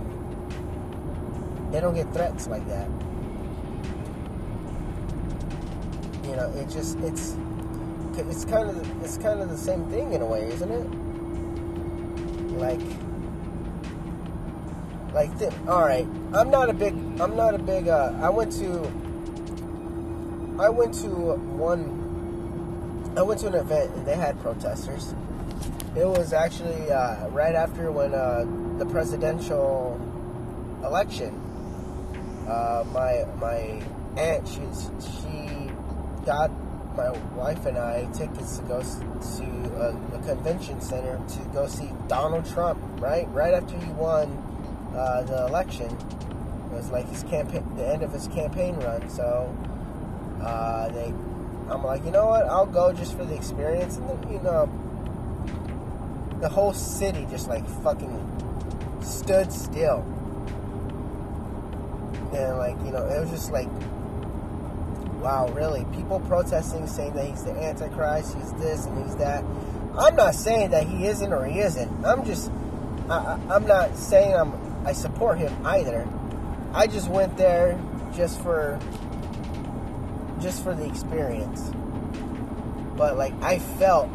they 1.70 1.78
don't 1.78 1.94
get 1.94 2.12
threats 2.12 2.48
like 2.48 2.66
that. 2.66 2.88
You 6.24 6.34
know, 6.34 6.52
it 6.56 6.68
just 6.68 6.98
it's 6.98 7.36
it's 8.16 8.44
kind 8.44 8.68
of 8.68 9.04
it's 9.04 9.18
kind 9.18 9.38
of 9.38 9.50
the 9.50 9.56
same 9.56 9.84
thing 9.84 10.14
in 10.14 10.22
a 10.22 10.26
way, 10.26 10.50
isn't 10.50 10.68
it? 10.68 10.86
Like 12.58 12.80
like 15.12 15.36
th- 15.38 15.52
all 15.66 15.84
right, 15.84 16.06
I'm 16.32 16.50
not 16.50 16.70
a 16.70 16.72
big 16.72 16.94
I'm 17.20 17.36
not 17.36 17.54
a 17.54 17.58
big 17.58 17.88
uh 17.88 18.12
I 18.20 18.30
went 18.30 18.52
to 18.52 18.90
I 20.58 20.68
went 20.68 20.94
to 20.94 21.08
one 21.08 23.14
I 23.16 23.22
went 23.22 23.40
to 23.40 23.48
an 23.48 23.54
event 23.54 23.94
and 23.94 24.06
they 24.06 24.14
had 24.14 24.40
protesters. 24.40 25.14
It 25.96 26.06
was 26.06 26.32
actually 26.32 26.90
uh, 26.90 27.28
right 27.28 27.54
after 27.54 27.90
when 27.90 28.14
uh, 28.14 28.44
the 28.78 28.86
presidential 28.86 30.00
election. 30.84 31.34
Uh, 32.46 32.84
my 32.92 33.24
my 33.38 33.82
aunt 34.16 34.46
she 34.46 34.60
she 35.00 35.70
got 36.24 36.50
my 36.96 37.10
wife 37.34 37.66
and 37.66 37.78
I 37.78 38.08
tickets 38.12 38.58
to 38.58 38.64
go 38.64 38.80
to 38.80 39.44
a, 39.76 40.16
a 40.16 40.22
convention 40.22 40.80
center 40.80 41.16
to 41.16 41.38
go 41.52 41.66
see 41.66 41.90
Donald 42.06 42.46
Trump. 42.46 42.80
Right 43.00 43.28
right 43.32 43.54
after 43.54 43.76
he 43.78 43.90
won 43.92 44.28
uh, 44.94 45.22
the 45.22 45.46
election, 45.46 45.86
it 45.86 46.74
was 46.74 46.90
like 46.90 47.08
his 47.08 47.22
campaign, 47.24 47.64
the 47.76 47.86
end 47.86 48.02
of 48.02 48.12
his 48.12 48.28
campaign 48.28 48.76
run. 48.76 49.08
So 49.08 49.54
uh, 50.42 50.88
they 50.88 51.12
I'm 51.70 51.84
like, 51.84 52.04
you 52.04 52.10
know 52.10 52.26
what? 52.26 52.46
I'll 52.46 52.66
go 52.66 52.92
just 52.92 53.16
for 53.16 53.24
the 53.24 53.34
experience. 53.34 53.96
And 53.96 54.08
then, 54.08 54.32
you 54.32 54.40
know, 54.40 54.68
the 56.40 56.48
whole 56.48 56.72
city 56.72 57.26
just 57.30 57.48
like 57.48 57.66
fucking 57.82 58.98
stood 59.02 59.52
still. 59.52 60.00
And 62.32 62.58
like, 62.58 62.76
you 62.84 62.90
know, 62.90 63.06
it 63.06 63.20
was 63.20 63.30
just 63.30 63.52
like, 63.52 63.68
wow, 65.20 65.48
really? 65.54 65.84
People 65.94 66.18
protesting, 66.20 66.88
saying 66.88 67.12
that 67.12 67.26
he's 67.26 67.44
the 67.44 67.52
Antichrist, 67.52 68.36
he's 68.36 68.52
this 68.54 68.86
and 68.86 69.04
he's 69.04 69.16
that. 69.16 69.44
I'm 69.96 70.16
not 70.16 70.34
saying 70.34 70.70
that 70.70 70.88
he 70.88 71.06
isn't 71.06 71.32
or 71.32 71.44
he 71.44 71.60
isn't. 71.60 72.04
I'm 72.04 72.24
just, 72.24 72.50
I, 73.08 73.38
I'm 73.48 73.66
not 73.66 73.96
saying 73.96 74.34
I'm, 74.34 74.52
I 74.90 74.92
support 74.92 75.38
him 75.38 75.54
either. 75.64 76.04
I 76.74 76.88
just 76.88 77.06
went 77.06 77.36
there 77.36 77.80
just 78.12 78.42
for 78.42 78.76
just 80.42 80.64
for 80.64 80.74
the 80.74 80.84
experience. 80.84 81.70
But 82.96 83.16
like 83.16 83.32
I 83.40 83.60
felt 83.60 84.10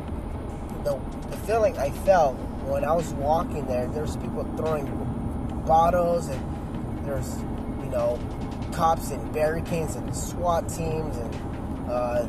the 0.84 1.00
the 1.30 1.38
feeling 1.48 1.78
I 1.78 1.92
felt 1.92 2.36
when 2.68 2.84
I 2.84 2.92
was 2.92 3.14
walking 3.14 3.66
there. 3.68 3.88
There's 3.88 4.18
people 4.18 4.44
throwing 4.58 4.86
bottles 5.66 6.28
and 6.28 7.06
there's 7.08 7.38
you 7.80 7.90
know 7.90 8.20
cops 8.74 9.12
and 9.12 9.32
barricades 9.32 9.96
and 9.96 10.14
SWAT 10.14 10.68
teams 10.68 11.16
and 11.16 11.36
uh, 11.90 12.26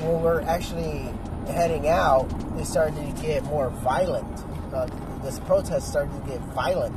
when 0.00 0.22
we're 0.22 0.40
actually 0.40 1.10
heading 1.48 1.88
out, 1.88 2.26
they 2.56 2.64
started 2.64 2.96
to 2.96 3.22
get 3.22 3.44
more 3.44 3.68
violent. 3.68 4.44
Uh, 4.72 4.86
this 5.22 5.38
protest 5.40 5.88
started 5.88 6.24
to 6.24 6.30
get 6.30 6.40
violent. 6.54 6.96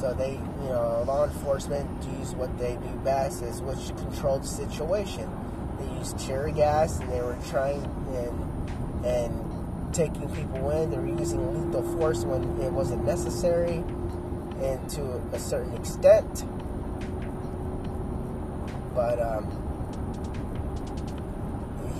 So 0.00 0.14
they, 0.14 0.32
you 0.32 0.68
know, 0.70 1.04
law 1.06 1.24
enforcement 1.24 1.86
use 2.18 2.34
what 2.34 2.58
they 2.58 2.76
do 2.76 3.00
best 3.04 3.42
is 3.42 3.60
which 3.60 3.88
controlled 3.98 4.46
situation. 4.46 5.30
They 5.78 5.98
used 5.98 6.18
tear 6.18 6.48
gas 6.48 6.98
and 7.00 7.12
they 7.12 7.20
were 7.20 7.36
trying 7.50 7.84
and 8.14 9.04
and 9.04 9.94
taking 9.94 10.34
people 10.34 10.70
in. 10.70 10.90
They 10.90 10.96
were 10.96 11.06
using 11.06 11.66
lethal 11.66 11.82
force 11.98 12.24
when 12.24 12.42
it 12.62 12.72
wasn't 12.72 13.04
necessary, 13.04 13.84
and 14.62 14.88
to 14.88 15.22
a 15.34 15.38
certain 15.38 15.76
extent. 15.76 16.44
But 18.94 19.20
um, 19.20 19.44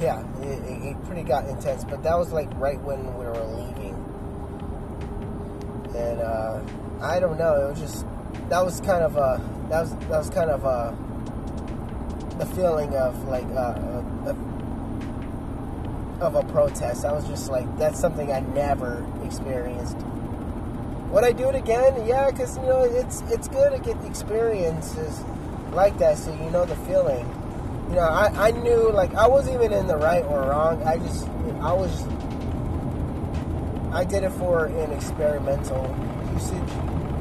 yeah, 0.00 0.24
it, 0.40 0.86
it 0.86 1.04
pretty 1.04 1.22
got 1.22 1.46
intense. 1.50 1.84
But 1.84 2.02
that 2.04 2.18
was 2.18 2.32
like 2.32 2.48
right 2.54 2.80
when 2.80 3.04
we 3.18 3.26
were 3.26 3.44
leaving, 3.44 3.94
and. 5.94 6.20
Uh, 6.20 6.62
I 7.02 7.18
don't 7.18 7.38
know. 7.38 7.66
It 7.66 7.70
was 7.70 7.80
just 7.80 8.06
that 8.48 8.64
was 8.64 8.80
kind 8.80 9.02
of 9.02 9.16
a 9.16 9.40
that 9.70 9.80
was 9.80 9.90
that 9.90 10.10
was 10.10 10.30
kind 10.30 10.50
of 10.50 10.64
a 10.64 10.96
the 12.38 12.46
feeling 12.46 12.94
of 12.94 13.28
like 13.28 13.44
uh, 13.44 14.02
a, 14.26 14.36
of 16.20 16.34
a 16.34 16.42
protest. 16.52 17.04
I 17.04 17.12
was 17.12 17.26
just 17.26 17.50
like 17.50 17.78
that's 17.78 17.98
something 17.98 18.32
I 18.32 18.40
never 18.40 19.06
experienced. 19.24 19.96
Would 21.10 21.24
I 21.24 21.32
do 21.32 21.48
it 21.48 21.54
again? 21.54 22.06
Yeah, 22.06 22.30
because 22.30 22.56
you 22.56 22.64
know 22.64 22.82
it's 22.82 23.22
it's 23.28 23.48
good 23.48 23.72
to 23.72 23.78
get 23.78 24.02
experiences 24.04 25.20
like 25.72 25.98
that, 25.98 26.18
so 26.18 26.32
you 26.32 26.50
know 26.50 26.64
the 26.64 26.76
feeling. 26.76 27.26
You 27.88 27.96
know, 27.96 28.02
I, 28.02 28.48
I 28.48 28.50
knew 28.52 28.90
like 28.92 29.14
I 29.14 29.26
wasn't 29.26 29.56
even 29.56 29.72
in 29.72 29.86
the 29.86 29.96
right 29.96 30.24
or 30.24 30.50
wrong. 30.50 30.82
I 30.84 30.98
just 30.98 31.26
I 31.60 31.72
was 31.72 32.04
I 33.92 34.04
did 34.04 34.22
it 34.22 34.30
for 34.32 34.66
an 34.66 34.92
experimental 34.92 35.84
usage. 36.40 36.72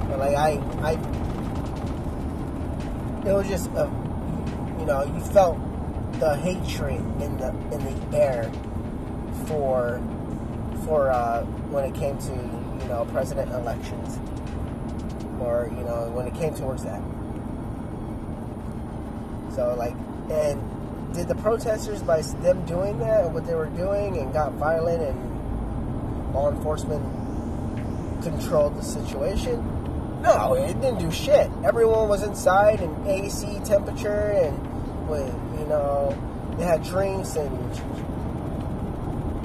But 0.08 0.20
like 0.20 0.36
I, 0.36 0.52
I, 0.82 0.92
it 3.28 3.34
was 3.34 3.48
just 3.48 3.70
a, 3.72 3.86
you 4.80 4.86
know, 4.86 5.04
you 5.04 5.20
felt 5.20 5.58
the 6.20 6.36
hatred 6.38 7.00
in 7.22 7.38
the 7.38 7.50
in 7.72 7.84
the 7.84 8.18
air 8.18 8.52
for 9.46 10.02
for 10.86 11.12
uh, 11.12 11.44
when 11.72 11.84
it 11.84 11.94
came 11.94 12.18
to 12.18 12.32
you 12.32 12.90
know 12.90 13.06
president 13.12 13.52
elections, 13.52 14.18
or 15.40 15.70
you 15.76 15.84
know 15.84 16.10
when 16.14 16.28
it 16.28 16.34
came 16.36 16.54
towards 16.54 16.84
that. 16.84 17.02
So 19.56 19.76
like, 19.78 19.96
and 20.32 21.14
did 21.14 21.28
the 21.28 21.36
protesters 21.36 22.02
by 22.02 22.22
them 22.22 22.66
doing 22.66 23.00
that, 23.00 23.32
what 23.32 23.46
they 23.46 23.56
were 23.56 23.66
doing, 23.68 24.18
and 24.18 24.32
got 24.32 24.54
violent, 24.54 25.02
and 25.02 26.34
law 26.34 26.50
enforcement 26.50 27.19
controlled 28.22 28.78
the 28.78 28.84
situation. 28.84 29.64
No, 30.22 30.54
it 30.54 30.80
didn't 30.82 31.00
do 31.00 31.12
shit. 31.12 31.50
Everyone 31.64 32.10
was 32.10 32.24
inside 32.24 32.82
in 32.82 33.08
AC 33.08 33.60
temperature 33.64 34.32
and 34.32 35.08
with 35.08 35.34
you 35.58 35.66
know 35.66 36.16
they 36.58 36.66
had 36.66 36.84
drinks 36.84 37.36
and 37.36 37.50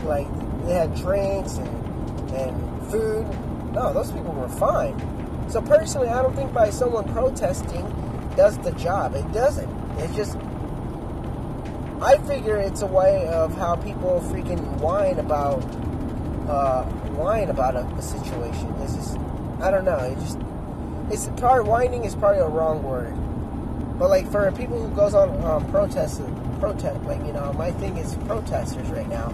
like 0.05 0.27
they 0.67 0.75
had 0.75 0.95
drinks 0.95 1.57
and 1.57 2.31
and 2.31 2.91
food. 2.91 3.27
No, 3.73 3.93
those 3.93 4.11
people 4.11 4.33
were 4.33 4.49
fine. 4.49 4.99
So 5.49 5.61
personally, 5.61 6.09
I 6.09 6.23
don't 6.23 6.35
think 6.35 6.53
by 6.53 6.71
someone 6.71 7.11
protesting 7.13 7.85
does 8.37 8.59
the 8.59 8.73
job. 8.73 9.15
It 9.15 9.31
doesn't. 9.33 9.71
It 9.99 10.13
just 10.15 10.37
I 12.01 12.19
figure 12.27 12.57
it's 12.57 12.83
a 12.83 12.87
way 12.87 13.29
of 13.29 13.57
how 13.57 13.77
people 13.77 14.21
freaking 14.27 14.61
whine 14.79 15.19
about 15.19 15.63
uh, 16.49 16.85
whine 17.17 17.49
about 17.49 17.77
a, 17.77 17.85
a 17.97 18.03
situation. 18.03 18.73
It's 18.81 18.95
just, 18.95 19.19
I 19.61 19.71
don't 19.71 19.85
know. 19.85 19.97
It 19.99 20.19
just, 20.19 20.39
it's 21.11 21.29
probably 21.41 21.69
whining 21.69 22.05
is 22.05 22.15
probably 22.15 22.41
a 22.41 22.49
wrong 22.49 22.83
word. 22.83 23.15
But 23.99 24.11
like 24.11 24.31
for 24.31 24.51
people 24.53 24.83
who 24.83 24.95
goes 24.95 25.15
on 25.15 25.43
um, 25.45 25.71
protest, 25.71 26.21
protest, 26.59 27.01
like 27.05 27.25
you 27.25 27.33
know, 27.33 27.53
my 27.53 27.71
thing 27.73 27.97
is 27.97 28.17
protesters 28.27 28.89
right 28.89 29.09
now. 29.09 29.33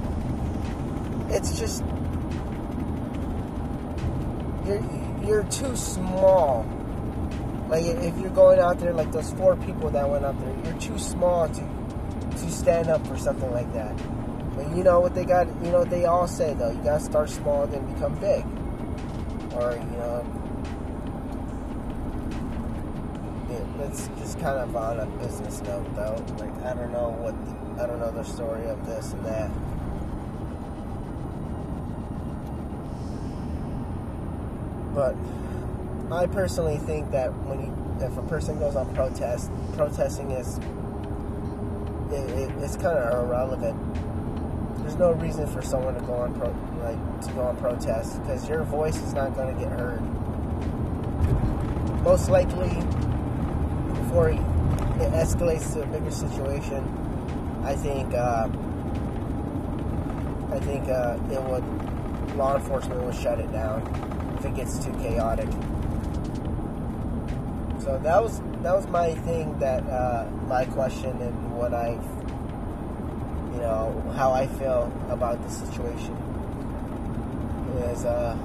It's 1.31 1.59
just 1.59 1.83
you're 4.67 4.83
you're 5.25 5.45
too 5.45 5.75
small. 5.77 6.67
Like 7.69 7.85
if 7.85 8.19
you're 8.19 8.31
going 8.31 8.59
out 8.59 8.79
there, 8.81 8.93
like 8.93 9.13
those 9.13 9.33
four 9.33 9.57
people 9.57 9.91
that 9.91 10.09
went 10.09 10.25
up 10.25 10.39
there, 10.41 10.55
you're 10.65 10.81
too 10.81 10.99
small 10.99 11.49
to 11.49 11.61
to 12.33 12.51
stand 12.51 12.89
up 12.89 13.07
for 13.07 13.17
something 13.17 13.51
like 13.53 13.73
that. 13.73 13.99
You 14.75 14.85
know 14.85 15.01
what 15.01 15.15
they 15.15 15.25
got? 15.25 15.47
You 15.65 15.71
know 15.71 15.81
what 15.81 15.91
they 15.91 16.05
all 16.05 16.29
say 16.29 16.55
though. 16.55 16.71
You 16.71 16.83
gotta 16.83 17.05
start 17.05 17.31
small, 17.31 17.67
then 17.67 17.93
become 17.93 18.15
big. 18.17 18.45
Or 19.55 19.73
you 19.73 19.97
know, 19.99 20.41
it's 23.83 24.09
just 24.19 24.39
kind 24.39 24.59
of 24.59 24.77
on 24.77 25.01
a 25.01 25.07
business 25.19 25.61
note, 25.63 25.95
though. 25.95 26.25
Like 26.39 26.55
I 26.65 26.75
don't 26.75 26.93
know 26.93 27.11
what 27.19 27.35
the, 27.45 27.83
I 27.83 27.87
don't 27.87 27.99
know 27.99 28.11
the 28.11 28.23
story 28.25 28.67
of 28.67 28.85
this 28.87 29.13
and 29.13 29.25
that. 29.25 29.51
But 34.95 35.17
I 36.15 36.27
personally 36.27 36.79
think 36.79 37.11
that 37.13 37.31
when 37.47 37.61
you, 37.61 38.07
if 38.07 38.17
a 38.17 38.23
person 38.23 38.59
goes 38.59 38.77
on 38.77 38.95
protest, 38.95 39.51
protesting 39.75 40.31
is 40.33 40.59
it, 42.13 42.31
it, 42.31 42.51
it's 42.63 42.77
kind 42.77 42.99
of 42.99 43.25
irrelevant. 43.25 43.79
There's 44.91 44.99
no 44.99 45.13
reason 45.13 45.47
for 45.47 45.63
someone 45.63 45.95
to 45.95 46.01
go 46.01 46.15
on 46.15 46.35
pro, 46.35 46.49
like 46.83 47.21
to 47.23 47.33
go 47.35 47.43
on 47.43 47.57
protest 47.59 48.21
because 48.23 48.49
your 48.49 48.65
voice 48.65 48.97
is 48.97 49.15
not 49.15 49.37
going 49.37 49.55
to 49.55 49.63
get 49.63 49.71
heard. 49.71 50.03
Most 52.03 52.29
likely, 52.29 52.71
before 54.01 54.31
it 54.31 54.41
escalates 55.15 55.75
to 55.75 55.83
a 55.83 55.87
bigger 55.87 56.11
situation, 56.11 56.83
I 57.63 57.77
think 57.77 58.13
uh, 58.15 58.49
I 60.51 60.59
think 60.59 60.89
uh, 60.89 61.17
it 61.31 61.41
would 61.41 62.37
law 62.37 62.57
enforcement 62.57 63.01
would 63.05 63.15
shut 63.15 63.39
it 63.39 63.53
down 63.53 63.87
if 64.41 64.45
it 64.45 64.57
gets 64.57 64.85
too 64.85 64.93
chaotic. 64.95 65.49
So 67.79 67.97
that 68.03 68.21
was 68.21 68.41
that 68.63 68.75
was 68.75 68.89
my 68.89 69.15
thing 69.15 69.57
that 69.61 69.89
uh, 69.89 70.27
my 70.49 70.65
question 70.65 71.11
and 71.23 71.57
what 71.57 71.75
I 71.75 71.97
you 73.53 73.61
know 73.61 74.13
how 74.17 74.33
I 74.33 74.47
feel 74.47 74.93
about 75.09 75.43
the 75.43 75.51
situation 75.51 76.17
is 77.91 78.05
uh, 78.05 78.37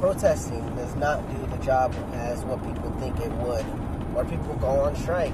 protesting 0.00 0.74
does 0.76 0.94
not 0.96 1.20
do 1.30 1.46
the 1.46 1.64
job 1.64 1.94
as 2.14 2.42
what 2.44 2.64
people 2.64 2.90
think 3.00 3.18
it 3.20 3.32
would. 3.32 3.64
Or 4.14 4.24
people 4.24 4.54
go 4.56 4.68
on 4.68 4.94
strike 4.96 5.32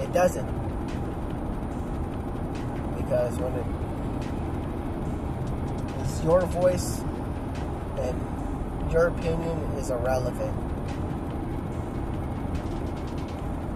it 0.00 0.12
doesn't. 0.12 0.46
Because 2.96 3.38
when 3.38 3.52
it 3.54 3.66
is 6.06 6.24
your 6.24 6.40
voice 6.46 7.00
and 7.98 8.92
your 8.92 9.08
opinion 9.08 9.58
is 9.76 9.90
irrelevant. 9.90 10.54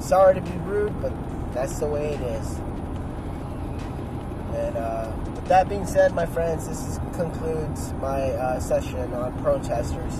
Sorry 0.02 0.34
to 0.34 0.40
be 0.40 0.56
rude, 0.58 1.00
but 1.00 1.12
that's 1.54 1.78
the 1.78 1.86
way 1.86 2.14
it 2.14 2.20
is. 2.20 2.58
And 4.54 4.76
uh, 4.76 5.12
with 5.26 5.46
that 5.46 5.68
being 5.68 5.86
said, 5.86 6.14
my 6.14 6.26
friends, 6.26 6.68
this 6.68 6.80
is, 6.86 6.98
concludes 7.14 7.92
my 7.94 8.30
uh, 8.30 8.60
session 8.60 9.12
on 9.12 9.36
protesters 9.42 10.14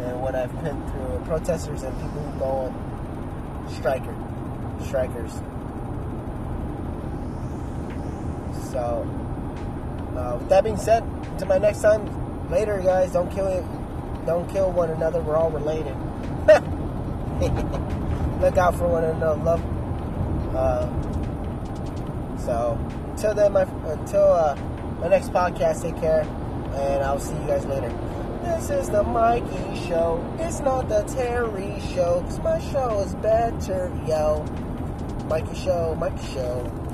and 0.00 0.20
what 0.22 0.34
I've 0.34 0.52
been 0.62 0.80
through. 0.90 1.22
Protesters 1.26 1.82
and 1.82 1.94
people 2.00 2.22
who 2.22 2.38
go 2.38 2.44
on 2.44 3.68
striker, 3.76 4.14
strikers. 4.86 5.32
So, 8.70 9.06
uh, 10.16 10.38
with 10.38 10.48
that 10.48 10.64
being 10.64 10.76
said, 10.76 11.02
until 11.02 11.48
my 11.48 11.58
next 11.58 11.82
time, 11.82 12.06
later, 12.50 12.80
guys. 12.80 13.12
Don't 13.12 13.30
kill 13.30 13.46
it. 13.46 13.64
Don't 14.26 14.48
kill 14.50 14.72
one 14.72 14.90
another. 14.90 15.20
We're 15.20 15.36
all 15.36 15.50
related. 15.50 15.96
look 18.40 18.56
out 18.56 18.74
for 18.76 18.88
one 18.88 19.04
another. 19.04 19.42
Love. 19.42 19.62
Uh, 20.54 20.88
so 22.38 22.78
until 23.18 23.34
then, 23.34 23.52
my 23.52 23.62
until 23.90 24.32
uh, 24.32 24.54
my 25.00 25.08
next 25.08 25.32
podcast, 25.32 25.82
take 25.82 25.96
care, 25.96 26.20
and 26.20 27.02
I'll 27.02 27.18
see 27.18 27.34
you 27.34 27.46
guys 27.48 27.66
later. 27.66 27.92
This 28.44 28.70
is 28.70 28.90
the 28.90 29.02
Mikey 29.02 29.74
Show. 29.88 30.24
It's 30.38 30.60
not 30.60 30.88
the 30.88 31.02
Terry 31.02 31.80
Show, 31.92 32.20
cause 32.20 32.38
my 32.38 32.60
show 32.70 33.00
is 33.00 33.16
better, 33.16 33.92
yo. 34.06 34.44
Mikey 35.28 35.56
Show, 35.56 35.96
Mikey 35.96 36.26
Show. 36.32 36.87